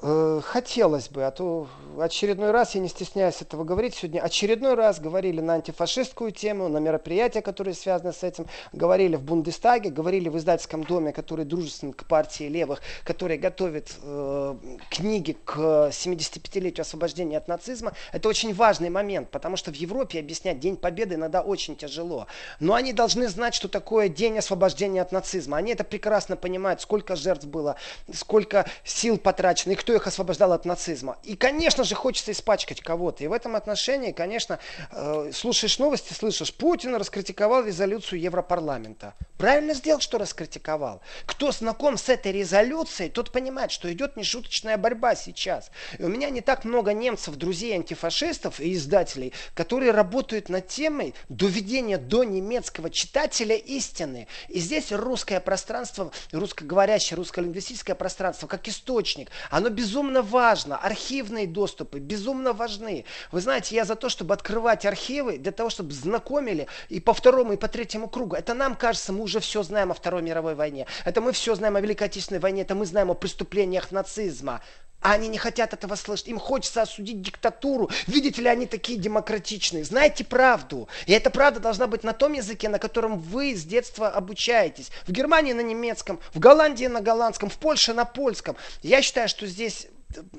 Э, 0.03 0.41
Хотелось 0.43 1.09
бы, 1.09 1.25
а 1.25 1.31
то 1.31 1.69
очередной 2.01 2.51
раз, 2.51 2.75
я 2.75 2.81
не 2.81 2.89
стесняюсь 2.89 3.41
этого 3.41 3.63
говорить, 3.63 3.95
сегодня 3.95 4.21
очередной 4.21 4.75
раз 4.75 4.99
говорили 4.99 5.41
на 5.41 5.55
антифашистскую 5.55 6.33
тему, 6.33 6.69
на 6.69 6.79
мероприятия, 6.79 7.41
которые 7.41 7.75
связаны 7.75 8.13
с 8.13 8.23
этим, 8.23 8.47
говорили 8.73 9.15
в 9.15 9.23
Бундестаге, 9.23 9.91
говорили 9.91 10.29
в 10.29 10.37
издательском 10.37 10.83
доме, 10.83 11.13
который 11.13 11.45
дружествен 11.45 11.93
к 11.93 12.05
партии 12.05 12.45
левых, 12.45 12.81
который 13.05 13.39
готовит 13.39 13.95
э, 14.03 14.57
книги 14.91 15.37
к 15.45 15.91
75-летию 15.93 16.83
освобождения 16.83 17.39
от 17.39 17.47
нацизма. 17.47 17.93
Это 18.13 18.29
очень 18.29 18.53
важный 18.55 18.91
момент, 18.91 19.31
потому 19.31 19.57
что 19.57 19.71
в 19.71 19.77
Европе 19.77 20.19
объяснять 20.19 20.59
День 20.59 20.77
Победы 20.77 21.15
иногда 21.15 21.43
очень 21.43 21.77
тяжело. 21.77 22.27
Но 22.59 22.75
они 22.75 22.93
должны 22.93 23.29
знать, 23.29 23.55
что 23.55 23.69
такое 23.69 24.09
День 24.09 24.39
освобождения 24.39 25.03
от 25.03 25.13
нацизма. 25.13 25.59
Они 25.59 25.73
это 25.73 25.85
прекрасно 25.85 26.37
понимают, 26.37 26.81
сколько 26.81 27.15
жертв 27.15 27.47
было, 27.47 27.77
сколько 28.13 28.67
сил 28.85 29.17
потрачено, 29.19 29.73
и 29.73 29.77
кто 29.77 29.92
их 29.95 30.07
освобождал 30.07 30.53
от 30.53 30.65
нацизма. 30.65 31.19
И, 31.23 31.37
конечно 31.37 31.85
же, 31.85 31.95
хочется 31.95 32.33
испачкать 32.33 32.81
кого-то. 32.81 33.25
И 33.25 33.27
в 33.27 33.33
этом 33.33 33.57
отношении, 33.57 34.13
конечно, 34.13 34.59
э, 34.91 35.31
слушаешь 35.35 35.79
новости, 35.79 36.13
слышишь, 36.13 36.53
Путин 36.55 36.95
раскритиковал 36.97 37.65
резолюцию 37.65 38.21
Европарламента. 38.21 39.15
Правильно 39.39 39.75
сделал, 39.75 40.01
что 40.01 40.19
раскритиковал. 40.19 41.01
Кто 41.27 41.51
знаком 41.51 41.99
с 41.99 42.09
этой 42.09 42.33
резолюцией, 42.33 43.11
тот 43.11 43.33
понимает, 43.33 43.73
что 43.73 43.93
идет 43.93 44.17
нешуточная 44.17 44.77
борьба 44.77 45.15
сейчас. 45.15 45.71
И 45.99 46.05
у 46.05 46.09
меня 46.09 46.31
не 46.31 46.41
так 46.41 46.65
много 46.65 46.93
немцев, 46.93 47.35
друзей, 47.37 47.75
антифашистов 47.75 48.61
и 48.61 48.75
издателей, 48.75 49.33
которые 49.55 49.91
работают 49.91 50.49
над 50.49 50.69
темой 50.69 51.15
доведения 51.29 51.99
до 51.99 52.25
немецкого 52.25 52.91
читателя 52.91 53.57
истины. 53.57 54.29
И 54.49 54.61
здесь 54.61 54.93
русское 54.93 55.41
пространство, 55.41 56.13
русскоговорящее, 56.31 57.17
русско-лингвистическое 57.17 57.97
пространство, 57.97 58.47
как 58.47 58.69
источник, 58.69 59.31
оно 59.51 59.71
безумно 59.83 60.23
важно. 60.23 60.77
Архивные 60.77 61.47
доступы 61.47 61.99
безумно 61.99 62.53
важны. 62.53 63.05
Вы 63.33 63.41
знаете, 63.41 63.75
я 63.75 63.85
за 63.85 63.97
то, 63.97 64.09
чтобы 64.09 64.33
открывать 64.35 64.87
архивы, 64.87 65.39
для 65.39 65.51
того, 65.51 65.71
чтобы 65.71 65.93
знакомили 65.93 66.69
и 66.89 67.01
по 67.01 67.13
второму, 67.13 67.53
и 67.53 67.57
по 67.57 67.67
третьему 67.67 68.09
кругу. 68.09 68.37
Это 68.37 68.55
нам 68.55 68.77
кажется, 68.77 69.13
мы 69.13 69.23
уже 69.25 69.41
все 69.41 69.63
знаем 69.65 69.91
о 69.91 69.95
Второй 69.95 70.23
мировой 70.23 70.55
войне. 70.55 70.87
Это 71.05 71.21
мы 71.21 71.33
все 71.33 71.55
знаем 71.57 71.77
о 71.77 71.81
Великой 71.81 72.05
Отечественной 72.05 72.41
войне. 72.41 72.63
Это 72.63 72.77
мы 72.77 72.87
знаем 72.87 73.11
о 73.11 73.15
преступлениях 73.15 73.91
нацизма. 73.91 74.61
А 75.03 75.13
они 75.13 75.29
не 75.29 75.39
хотят 75.39 75.75
этого 75.75 75.97
слышать. 75.97 76.29
Им 76.29 76.39
хочется 76.39 76.83
осудить 76.83 77.21
диктатуру. 77.21 77.91
Видите 78.07 78.43
ли, 78.43 78.49
они 78.49 78.67
такие 78.67 78.99
демократичные. 78.99 79.85
Знаете 79.85 80.25
правду. 80.25 80.89
И 81.07 81.13
эта 81.13 81.31
правда 81.31 81.61
должна 81.61 81.87
быть 81.87 82.05
на 82.05 82.13
том 82.13 82.33
языке, 82.33 82.69
на 82.69 82.79
котором 82.79 83.19
вы 83.19 83.55
с 83.55 83.65
детства 83.65 84.09
обучаетесь. 84.09 84.91
В 85.07 85.13
Германии 85.13 85.53
на 85.53 85.61
немецком, 85.61 86.21
в 86.33 86.39
Голландии 86.39 86.87
на 86.87 87.01
голландском, 87.01 87.51
в 87.51 87.59
Польше 87.59 87.93
на 87.93 88.05
польском. 88.05 88.57
Я 88.83 89.03
считаю, 89.03 89.29
что 89.29 89.47
здесь 89.47 89.89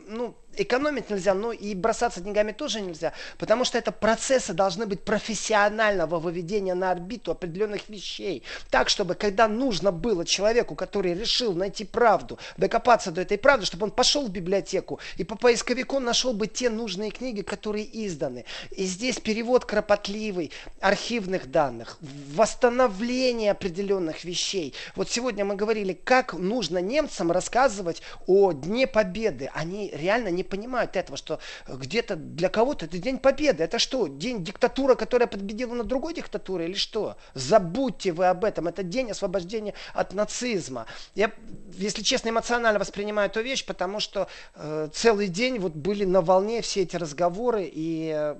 ну, 0.07 0.36
экономить 0.57 1.09
нельзя, 1.09 1.33
но 1.33 1.51
и 1.51 1.75
бросаться 1.75 2.21
деньгами 2.21 2.51
тоже 2.51 2.81
нельзя, 2.81 3.13
потому 3.37 3.65
что 3.65 3.77
это 3.77 3.91
процессы 3.91 4.53
должны 4.53 4.85
быть 4.85 5.01
профессионального 5.01 6.19
выведения 6.19 6.75
на 6.75 6.91
орбиту 6.91 7.31
определенных 7.31 7.89
вещей, 7.89 8.43
так, 8.69 8.89
чтобы 8.89 9.15
когда 9.15 9.47
нужно 9.47 9.91
было 9.91 10.25
человеку, 10.25 10.75
который 10.75 11.13
решил 11.13 11.53
найти 11.53 11.85
правду, 11.85 12.39
докопаться 12.57 13.11
до 13.11 13.21
этой 13.21 13.37
правды, 13.37 13.65
чтобы 13.65 13.85
он 13.85 13.91
пошел 13.91 14.25
в 14.25 14.29
библиотеку 14.29 14.99
и 15.17 15.23
по 15.23 15.35
поисковику 15.35 15.99
нашел 15.99 16.33
бы 16.33 16.47
те 16.47 16.69
нужные 16.69 17.11
книги, 17.11 17.41
которые 17.41 17.87
изданы. 18.05 18.45
И 18.71 18.83
здесь 18.85 19.19
перевод 19.19 19.65
кропотливый 19.65 20.51
архивных 20.79 21.49
данных, 21.51 21.97
восстановление 22.33 23.51
определенных 23.51 24.23
вещей. 24.23 24.73
Вот 24.95 25.09
сегодня 25.09 25.45
мы 25.45 25.55
говорили, 25.55 25.93
как 25.93 26.33
нужно 26.33 26.79
немцам 26.79 27.31
рассказывать 27.31 28.01
о 28.27 28.51
Дне 28.51 28.87
Победы. 28.87 29.49
Они 29.53 29.91
реально 29.93 30.29
не 30.29 30.42
понимают 30.43 30.95
этого, 30.95 31.17
что 31.17 31.39
где-то 31.67 32.15
для 32.15 32.49
кого-то 32.49 32.85
это 32.85 32.97
День 32.97 33.17
Победы. 33.17 33.63
Это 33.63 33.79
что, 33.79 34.07
день 34.07 34.43
диктатуры, 34.43 34.95
которая 34.95 35.27
победила 35.27 35.73
над 35.73 35.87
другой 35.87 36.13
диктатурой 36.13 36.67
или 36.67 36.75
что? 36.75 37.17
Забудьте 37.33 38.11
вы 38.11 38.27
об 38.27 38.43
этом. 38.43 38.67
Это 38.67 38.83
день 38.83 39.11
освобождения 39.11 39.73
от 39.93 40.13
нацизма. 40.13 40.85
Я, 41.15 41.31
если 41.73 42.01
честно, 42.01 42.29
эмоционально 42.29 42.79
воспринимаю 42.79 43.29
эту 43.29 43.41
вещь, 43.41 43.65
потому 43.65 43.99
что 43.99 44.27
э, 44.55 44.89
целый 44.93 45.27
день 45.27 45.59
вот 45.59 45.73
были 45.73 46.05
на 46.05 46.21
волне 46.21 46.61
все 46.61 46.81
эти 46.81 46.95
разговоры, 46.95 47.69
и 47.71 48.11
э, 48.13 48.35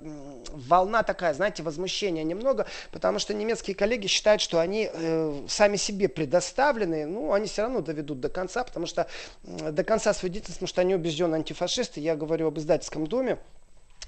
волна 0.52 1.02
такая, 1.02 1.34
знаете, 1.34 1.62
возмущения 1.62 2.22
немного, 2.22 2.66
потому 2.92 3.18
что 3.18 3.34
немецкие 3.34 3.74
коллеги 3.74 4.06
считают, 4.06 4.40
что 4.42 4.60
они 4.60 4.90
э, 4.92 5.44
сами 5.48 5.76
себе 5.76 6.08
предоставлены, 6.08 7.06
ну, 7.06 7.32
они 7.32 7.46
все 7.46 7.62
равно 7.62 7.80
доведут 7.80 8.20
до 8.20 8.28
конца, 8.28 8.64
потому 8.64 8.86
что 8.86 9.06
э, 9.44 9.70
до 9.70 9.84
конца 9.84 10.12
свою 10.14 10.34
что 10.66 10.80
они 10.80 10.94
убежденные 10.94 11.38
антифашисты, 11.38 11.93
я 12.00 12.16
говорю 12.16 12.48
об 12.48 12.58
издательском 12.58 13.06
доме, 13.06 13.38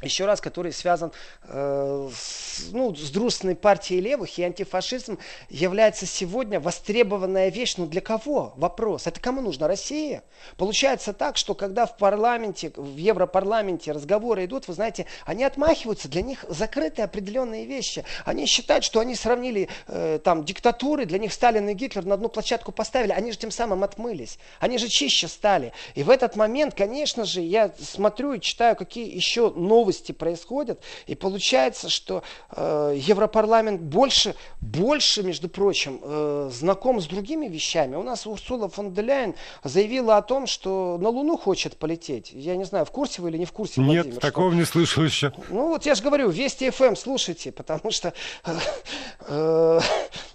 еще 0.03 0.27
раз, 0.27 0.41
который 0.41 0.73
связан 0.73 1.11
э, 1.45 2.11
с, 2.15 2.71
ну, 2.73 2.95
с 2.95 3.11
дружественной 3.11 3.55
партией 3.55 4.01
левых, 4.01 4.39
и 4.39 4.43
антифашизм 4.43 5.19
является 5.49 6.05
сегодня 6.05 6.61
востребованная 6.61 7.49
вещь. 7.49 7.77
Ну 7.79 7.87
для 7.87 8.03
кого? 8.03 8.53
Вопрос. 8.57 9.07
Это 9.07 9.21
кому 9.21 9.41
нужно? 9.41 9.67
России? 9.67 10.21
Получается 10.59 11.13
так, 11.13 11.37
что 11.39 11.55
когда 11.55 11.87
в 11.87 11.97
парламенте, 11.97 12.73
в 12.77 12.97
Европарламенте 12.97 13.93
разговоры 13.93 14.45
идут, 14.45 14.69
вы 14.69 14.75
знаете, 14.75 15.07
они 15.25 15.45
отмахиваются, 15.45 16.09
для 16.09 16.23
них 16.23 16.45
закрыты 16.49 17.03
определенные 17.03 17.65
вещи. 17.65 18.05
Они 18.25 18.47
считают, 18.47 18.85
что 18.85 19.01
они 19.01 19.15
сравнили 19.15 19.69
э, 19.87 20.19
там 20.23 20.45
диктатуры, 20.45 21.07
для 21.07 21.19
них 21.19 21.33
Сталин 21.33 21.69
и 21.71 21.75
Гитлер 21.75 22.05
на 22.05 22.15
одну 22.15 22.29
площадку 22.29 22.71
поставили, 22.71 23.13
они 23.13 23.33
же 23.33 23.39
тем 23.39 23.51
самым 23.51 23.83
отмылись. 23.83 24.39
Они 24.61 24.77
же 24.77 24.89
чище 24.89 25.27
стали. 25.27 25.73
И 25.95 26.03
в 26.03 26.11
этот 26.11 26.37
момент, 26.37 26.75
конечно 26.75 27.25
же, 27.25 27.41
я 27.41 27.73
смотрю 27.81 28.35
и 28.35 28.41
читаю, 28.41 28.77
какие 28.77 29.15
еще 29.15 29.51
новые 29.51 29.86
новости 29.87 30.11
происходят, 30.11 30.83
и 31.07 31.15
получается, 31.15 31.89
что 31.89 32.25
э, 32.51 32.95
Европарламент 32.97 33.81
больше, 33.81 34.35
больше, 34.61 35.23
между 35.23 35.49
прочим, 35.49 36.01
э, 36.03 36.51
знаком 36.53 37.01
с 37.01 37.07
другими 37.07 37.47
вещами. 37.47 37.95
У 37.95 38.03
нас 38.03 38.27
Урсула 38.27 38.69
фон 38.69 38.93
де 38.93 39.03
Ляйен 39.03 39.35
заявила 39.63 40.17
о 40.17 40.23
том, 40.23 40.49
что 40.49 40.99
на 41.01 41.09
Луну 41.09 41.37
хочет 41.37 41.77
полететь. 41.77 42.33
Я 42.33 42.57
не 42.57 42.65
знаю, 42.65 42.85
в 42.85 42.91
курсе 42.91 43.23
вы 43.23 43.31
или 43.31 43.39
не 43.39 43.45
в 43.45 43.53
курсе, 43.53 43.81
Нет, 43.81 44.07
Владимир, 44.07 44.21
такого 44.21 44.51
что... 44.51 44.59
не 44.59 44.65
слышал 44.65 45.05
еще. 45.05 45.33
Ну 45.51 45.69
вот 45.69 45.87
я 45.87 45.95
же 45.95 46.03
говорю, 46.03 46.31
Вести 46.31 46.71
ФМ 46.71 46.97
слушайте, 46.97 47.53
потому 47.53 47.93
что 47.93 48.13
э, 48.45 48.59
э, 49.29 49.81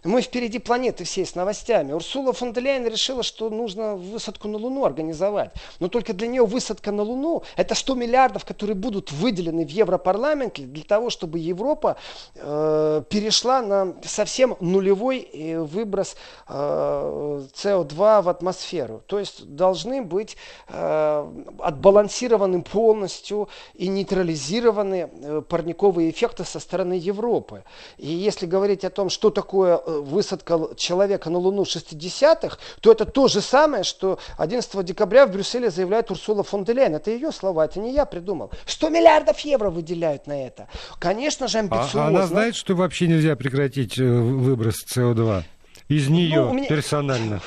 мы 0.05 0.21
впереди 0.21 0.59
планеты 0.59 1.03
всей 1.03 1.25
с 1.25 1.35
новостями. 1.35 1.91
Урсула 1.91 2.31
фон 2.31 2.53
де 2.53 2.61
Ляйен 2.61 2.87
решила, 2.87 3.23
что 3.23 3.49
нужно 3.49 3.95
высадку 3.97 4.47
на 4.47 4.57
Луну 4.57 4.85
организовать. 4.85 5.51
Но 5.79 5.89
только 5.89 6.13
для 6.13 6.27
нее 6.27 6.45
высадка 6.45 6.93
на 6.93 7.03
Луну 7.03 7.43
это 7.57 7.75
100 7.75 7.95
миллиардов, 7.95 8.45
которые 8.45 8.75
будут 8.75 9.11
выделены 9.11 9.40
в 9.49 9.69
Европарламенте 9.69 10.63
для 10.63 10.83
того, 10.83 11.09
чтобы 11.09 11.39
Европа 11.39 11.97
э, 12.35 13.03
перешла 13.09 13.61
на 13.61 13.95
совсем 14.03 14.55
нулевой 14.59 15.19
э, 15.19 15.59
выброс 15.59 16.15
э, 16.47 17.41
СО2 17.53 18.21
в 18.21 18.29
атмосферу. 18.29 19.01
То 19.07 19.19
есть 19.19 19.55
должны 19.55 20.01
быть 20.01 20.37
э, 20.67 21.27
отбалансированы 21.59 22.61
полностью 22.61 23.49
и 23.73 23.87
нейтрализированы 23.87 25.09
э, 25.11 25.41
парниковые 25.47 26.11
эффекты 26.11 26.43
со 26.43 26.59
стороны 26.59 26.93
Европы. 26.93 27.63
И 27.97 28.07
если 28.07 28.45
говорить 28.45 28.85
о 28.85 28.89
том, 28.89 29.09
что 29.09 29.29
такое 29.29 29.77
высадка 29.77 30.59
человека 30.75 31.29
на 31.29 31.39
Луну 31.39 31.63
60-х, 31.63 32.57
то 32.81 32.91
это 32.91 33.05
то 33.05 33.27
же 33.27 33.41
самое, 33.41 33.83
что 33.83 34.19
11 34.37 34.85
декабря 34.85 35.25
в 35.25 35.31
Брюсселе 35.31 35.69
заявляет 35.69 36.11
Урсула 36.11 36.43
фон 36.43 36.63
де 36.63 36.73
Ляйен. 36.73 36.95
Это 36.95 37.11
ее 37.11 37.31
слова, 37.31 37.65
это 37.65 37.79
не 37.79 37.93
я 37.93 38.05
придумал. 38.05 38.51
100 38.65 38.89
миллиардов 38.89 39.30
евро 39.39 39.69
выделяют 39.69 40.27
на 40.27 40.45
это. 40.45 40.67
Конечно 40.99 41.47
же, 41.47 41.59
амбициозно. 41.59 42.05
А, 42.05 42.07
она 42.07 42.27
знает, 42.27 42.55
что 42.55 42.75
вообще 42.75 43.07
нельзя 43.07 43.35
прекратить 43.35 43.97
э, 43.97 44.03
выброс 44.03 44.83
СО2? 44.85 45.43
из 45.91 46.07
нее 46.07 46.41
ну, 46.41 46.53
меня... 46.53 46.67
персонально? 46.67 47.41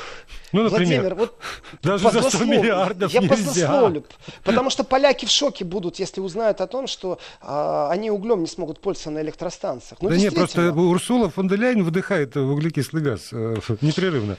Ну, 0.53 0.65
например, 0.65 1.01
Владимир, 1.01 1.15
вот 1.15 1.39
даже 1.83 2.11
за 2.11 2.23
100 2.23 2.45
миллиардов 2.45 3.13
я 3.13 3.21
нельзя. 3.21 3.93
потому 4.45 4.71
что 4.71 4.85
поляки 4.85 5.27
в 5.27 5.31
шоке 5.31 5.65
будут, 5.65 5.99
если 5.99 6.21
узнают 6.21 6.61
о 6.61 6.67
том, 6.69 6.87
что 6.87 7.19
а, 7.41 7.91
они 7.91 8.11
углем 8.11 8.41
не 8.41 8.47
смогут 8.47 8.81
пользоваться 8.81 9.11
на 9.11 9.23
электростанциях. 9.23 10.01
Ну, 10.01 10.11
да 10.11 10.17
нет, 10.17 10.35
просто 10.35 10.73
Урсула 10.73 11.29
фон 11.29 11.49
де 11.49 11.57
Ляйн 11.57 11.83
выдыхает 11.83 12.37
углекислый 12.37 13.03
газ 13.03 13.31
э, 13.33 13.57
непрерывно. 13.81 14.37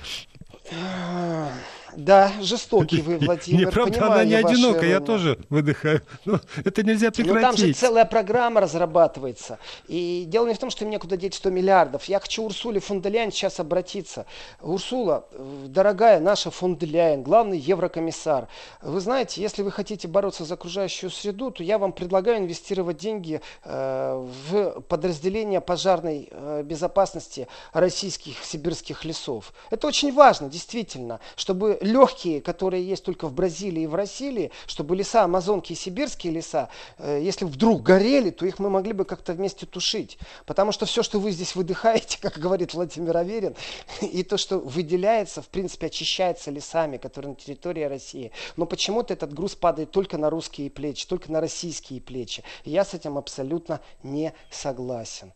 Да, 1.95 2.31
жестокий 2.41 3.01
вы, 3.01 3.17
Владимир. 3.17 3.67
Неправда, 3.67 4.05
она 4.07 4.23
не 4.23 4.35
одинока, 4.35 4.85
я 4.85 4.99
тоже 4.99 5.39
выдыхаю. 5.49 6.01
Но 6.25 6.33
ну, 6.33 6.39
это 6.63 6.83
нельзя 6.83 7.11
прекратить. 7.11 7.35
Ну, 7.35 7.41
там 7.41 7.57
же 7.57 7.73
целая 7.73 8.05
программа 8.05 8.61
разрабатывается. 8.61 9.59
И 9.87 10.25
дело 10.27 10.47
не 10.47 10.53
в 10.53 10.57
том, 10.57 10.69
что 10.69 10.85
мне 10.85 10.99
куда 10.99 11.17
деть 11.17 11.35
100 11.35 11.49
миллиардов. 11.49 12.05
Я 12.05 12.19
хочу 12.19 12.43
Урсуле 12.43 12.79
фон 12.79 13.01
сейчас 13.03 13.59
обратиться. 13.59 14.25
Урсула, 14.61 15.25
дорогая 15.67 16.19
наша 16.19 16.51
фон 16.51 16.77
главный 17.23 17.57
еврокомиссар. 17.57 18.47
Вы 18.81 18.99
знаете, 18.99 19.41
если 19.41 19.61
вы 19.61 19.71
хотите 19.71 20.07
бороться 20.07 20.43
за 20.43 20.55
окружающую 20.55 21.09
среду, 21.09 21.51
то 21.51 21.63
я 21.63 21.77
вам 21.77 21.93
предлагаю 21.93 22.39
инвестировать 22.39 22.97
деньги 22.97 23.41
э, 23.63 24.27
в 24.49 24.81
подразделение 24.81 25.61
пожарной 25.61 26.27
э, 26.31 26.63
безопасности 26.63 27.47
российских 27.73 28.43
сибирских 28.43 29.05
лесов. 29.05 29.53
Это 29.69 29.87
очень 29.87 30.13
важно, 30.13 30.49
действительно, 30.49 31.19
чтобы 31.35 31.77
легкие, 31.85 32.41
которые 32.41 32.85
есть 32.85 33.03
только 33.03 33.27
в 33.27 33.33
Бразилии 33.33 33.83
и 33.83 33.87
в 33.87 33.95
России, 33.95 34.51
чтобы 34.67 34.95
леса, 34.95 35.23
амазонки 35.23 35.73
и 35.73 35.75
сибирские 35.75 36.33
леса, 36.33 36.69
э, 36.97 37.19
если 37.21 37.45
вдруг 37.45 37.83
горели, 37.83 38.29
то 38.29 38.45
их 38.45 38.59
мы 38.59 38.69
могли 38.69 38.93
бы 38.93 39.05
как-то 39.05 39.33
вместе 39.33 39.65
тушить. 39.65 40.17
Потому 40.45 40.71
что 40.71 40.85
все, 40.85 41.03
что 41.03 41.19
вы 41.19 41.31
здесь 41.31 41.55
выдыхаете, 41.55 42.17
как 42.21 42.37
говорит 42.37 42.73
Владимир 42.73 43.15
Аверин, 43.17 43.55
и 44.01 44.23
то, 44.23 44.37
что 44.37 44.59
выделяется, 44.59 45.41
в 45.41 45.47
принципе, 45.47 45.87
очищается 45.87 46.51
лесами, 46.51 46.97
которые 46.97 47.29
на 47.29 47.35
территории 47.35 47.83
России. 47.83 48.31
Но 48.57 48.65
почему-то 48.65 49.13
этот 49.13 49.33
груз 49.33 49.55
падает 49.55 49.91
только 49.91 50.17
на 50.17 50.29
русские 50.29 50.69
плечи, 50.69 51.07
только 51.07 51.31
на 51.31 51.39
российские 51.39 52.01
плечи. 52.01 52.43
Я 52.63 52.83
с 52.83 52.93
этим 52.93 53.17
абсолютно 53.17 53.79
не 54.03 54.33
согласен. 54.49 55.33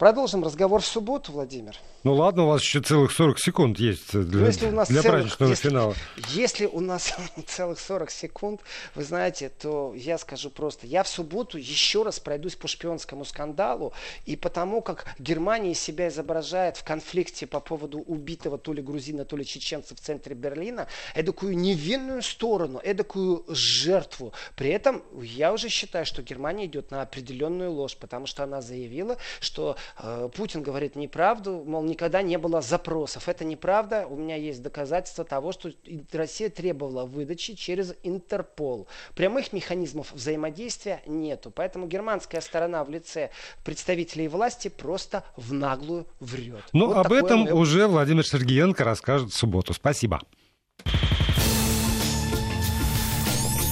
Продолжим 0.00 0.42
разговор 0.42 0.80
в 0.80 0.86
субботу, 0.86 1.30
Владимир. 1.30 1.76
Ну 2.04 2.14
ладно, 2.14 2.44
у 2.44 2.46
вас 2.46 2.62
еще 2.62 2.80
целых 2.80 3.12
40 3.12 3.38
секунд 3.38 3.78
есть 3.78 4.18
для, 4.18 4.46
если 4.46 4.68
у 4.68 4.72
нас 4.72 4.88
для 4.88 5.02
целых, 5.02 5.12
праздничного 5.12 5.50
если, 5.50 5.68
финала. 5.68 5.94
Если 6.30 6.64
у 6.64 6.80
нас 6.80 7.14
целых 7.46 7.78
40 7.78 8.10
секунд, 8.10 8.62
вы 8.94 9.04
знаете, 9.04 9.50
то 9.50 9.92
я 9.94 10.16
скажу 10.16 10.48
просто, 10.48 10.86
я 10.86 11.02
в 11.02 11.08
субботу 11.08 11.58
еще 11.58 12.02
раз 12.02 12.18
пройдусь 12.18 12.56
по 12.56 12.68
шпионскому 12.68 13.26
скандалу 13.26 13.92
и 14.24 14.34
потому, 14.36 14.80
как 14.80 15.04
Германия 15.18 15.74
себя 15.74 16.08
изображает 16.08 16.78
в 16.78 16.84
конфликте 16.84 17.46
по 17.46 17.60
поводу 17.60 17.98
убитого 17.98 18.56
то 18.56 18.72
ли 18.72 18.80
грузина, 18.80 19.26
то 19.26 19.36
ли 19.36 19.44
чеченца 19.44 19.94
в 19.94 20.00
центре 20.00 20.34
Берлина, 20.34 20.86
эдакую 21.14 21.54
невинную 21.58 22.22
сторону, 22.22 22.80
эдакую 22.82 23.44
жертву. 23.48 24.32
При 24.56 24.70
этом 24.70 25.02
я 25.20 25.52
уже 25.52 25.68
считаю, 25.68 26.06
что 26.06 26.22
Германия 26.22 26.64
идет 26.64 26.90
на 26.90 27.02
определенную 27.02 27.70
ложь, 27.70 27.98
потому 27.98 28.24
что 28.24 28.42
она 28.42 28.62
заявила, 28.62 29.18
что 29.40 29.76
э, 29.76 29.89
Путин 30.34 30.62
говорит 30.62 30.96
неправду, 30.96 31.62
мол, 31.66 31.82
никогда 31.82 32.22
не 32.22 32.38
было 32.38 32.60
запросов. 32.60 33.28
Это 33.28 33.44
неправда. 33.44 34.06
У 34.06 34.16
меня 34.16 34.36
есть 34.36 34.62
доказательства 34.62 35.24
того, 35.24 35.52
что 35.52 35.70
Россия 36.12 36.50
требовала 36.50 37.04
выдачи 37.04 37.54
через 37.54 37.94
Интерпол. 38.02 38.86
Прямых 39.14 39.52
механизмов 39.52 40.12
взаимодействия 40.12 41.02
нету. 41.06 41.50
Поэтому 41.50 41.86
германская 41.86 42.40
сторона 42.40 42.84
в 42.84 42.90
лице 42.90 43.30
представителей 43.64 44.28
власти 44.28 44.68
просто 44.68 45.24
в 45.36 45.52
наглую 45.52 46.06
врет. 46.20 46.64
Ну, 46.72 46.86
вот 46.86 47.06
об 47.06 47.12
этом 47.12 47.40
мое... 47.40 47.54
уже 47.54 47.86
Владимир 47.86 48.26
Сергеенко 48.26 48.84
расскажет 48.84 49.30
в 49.30 49.36
субботу. 49.36 49.74
Спасибо. 49.74 50.20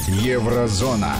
Еврозона. 0.08 1.14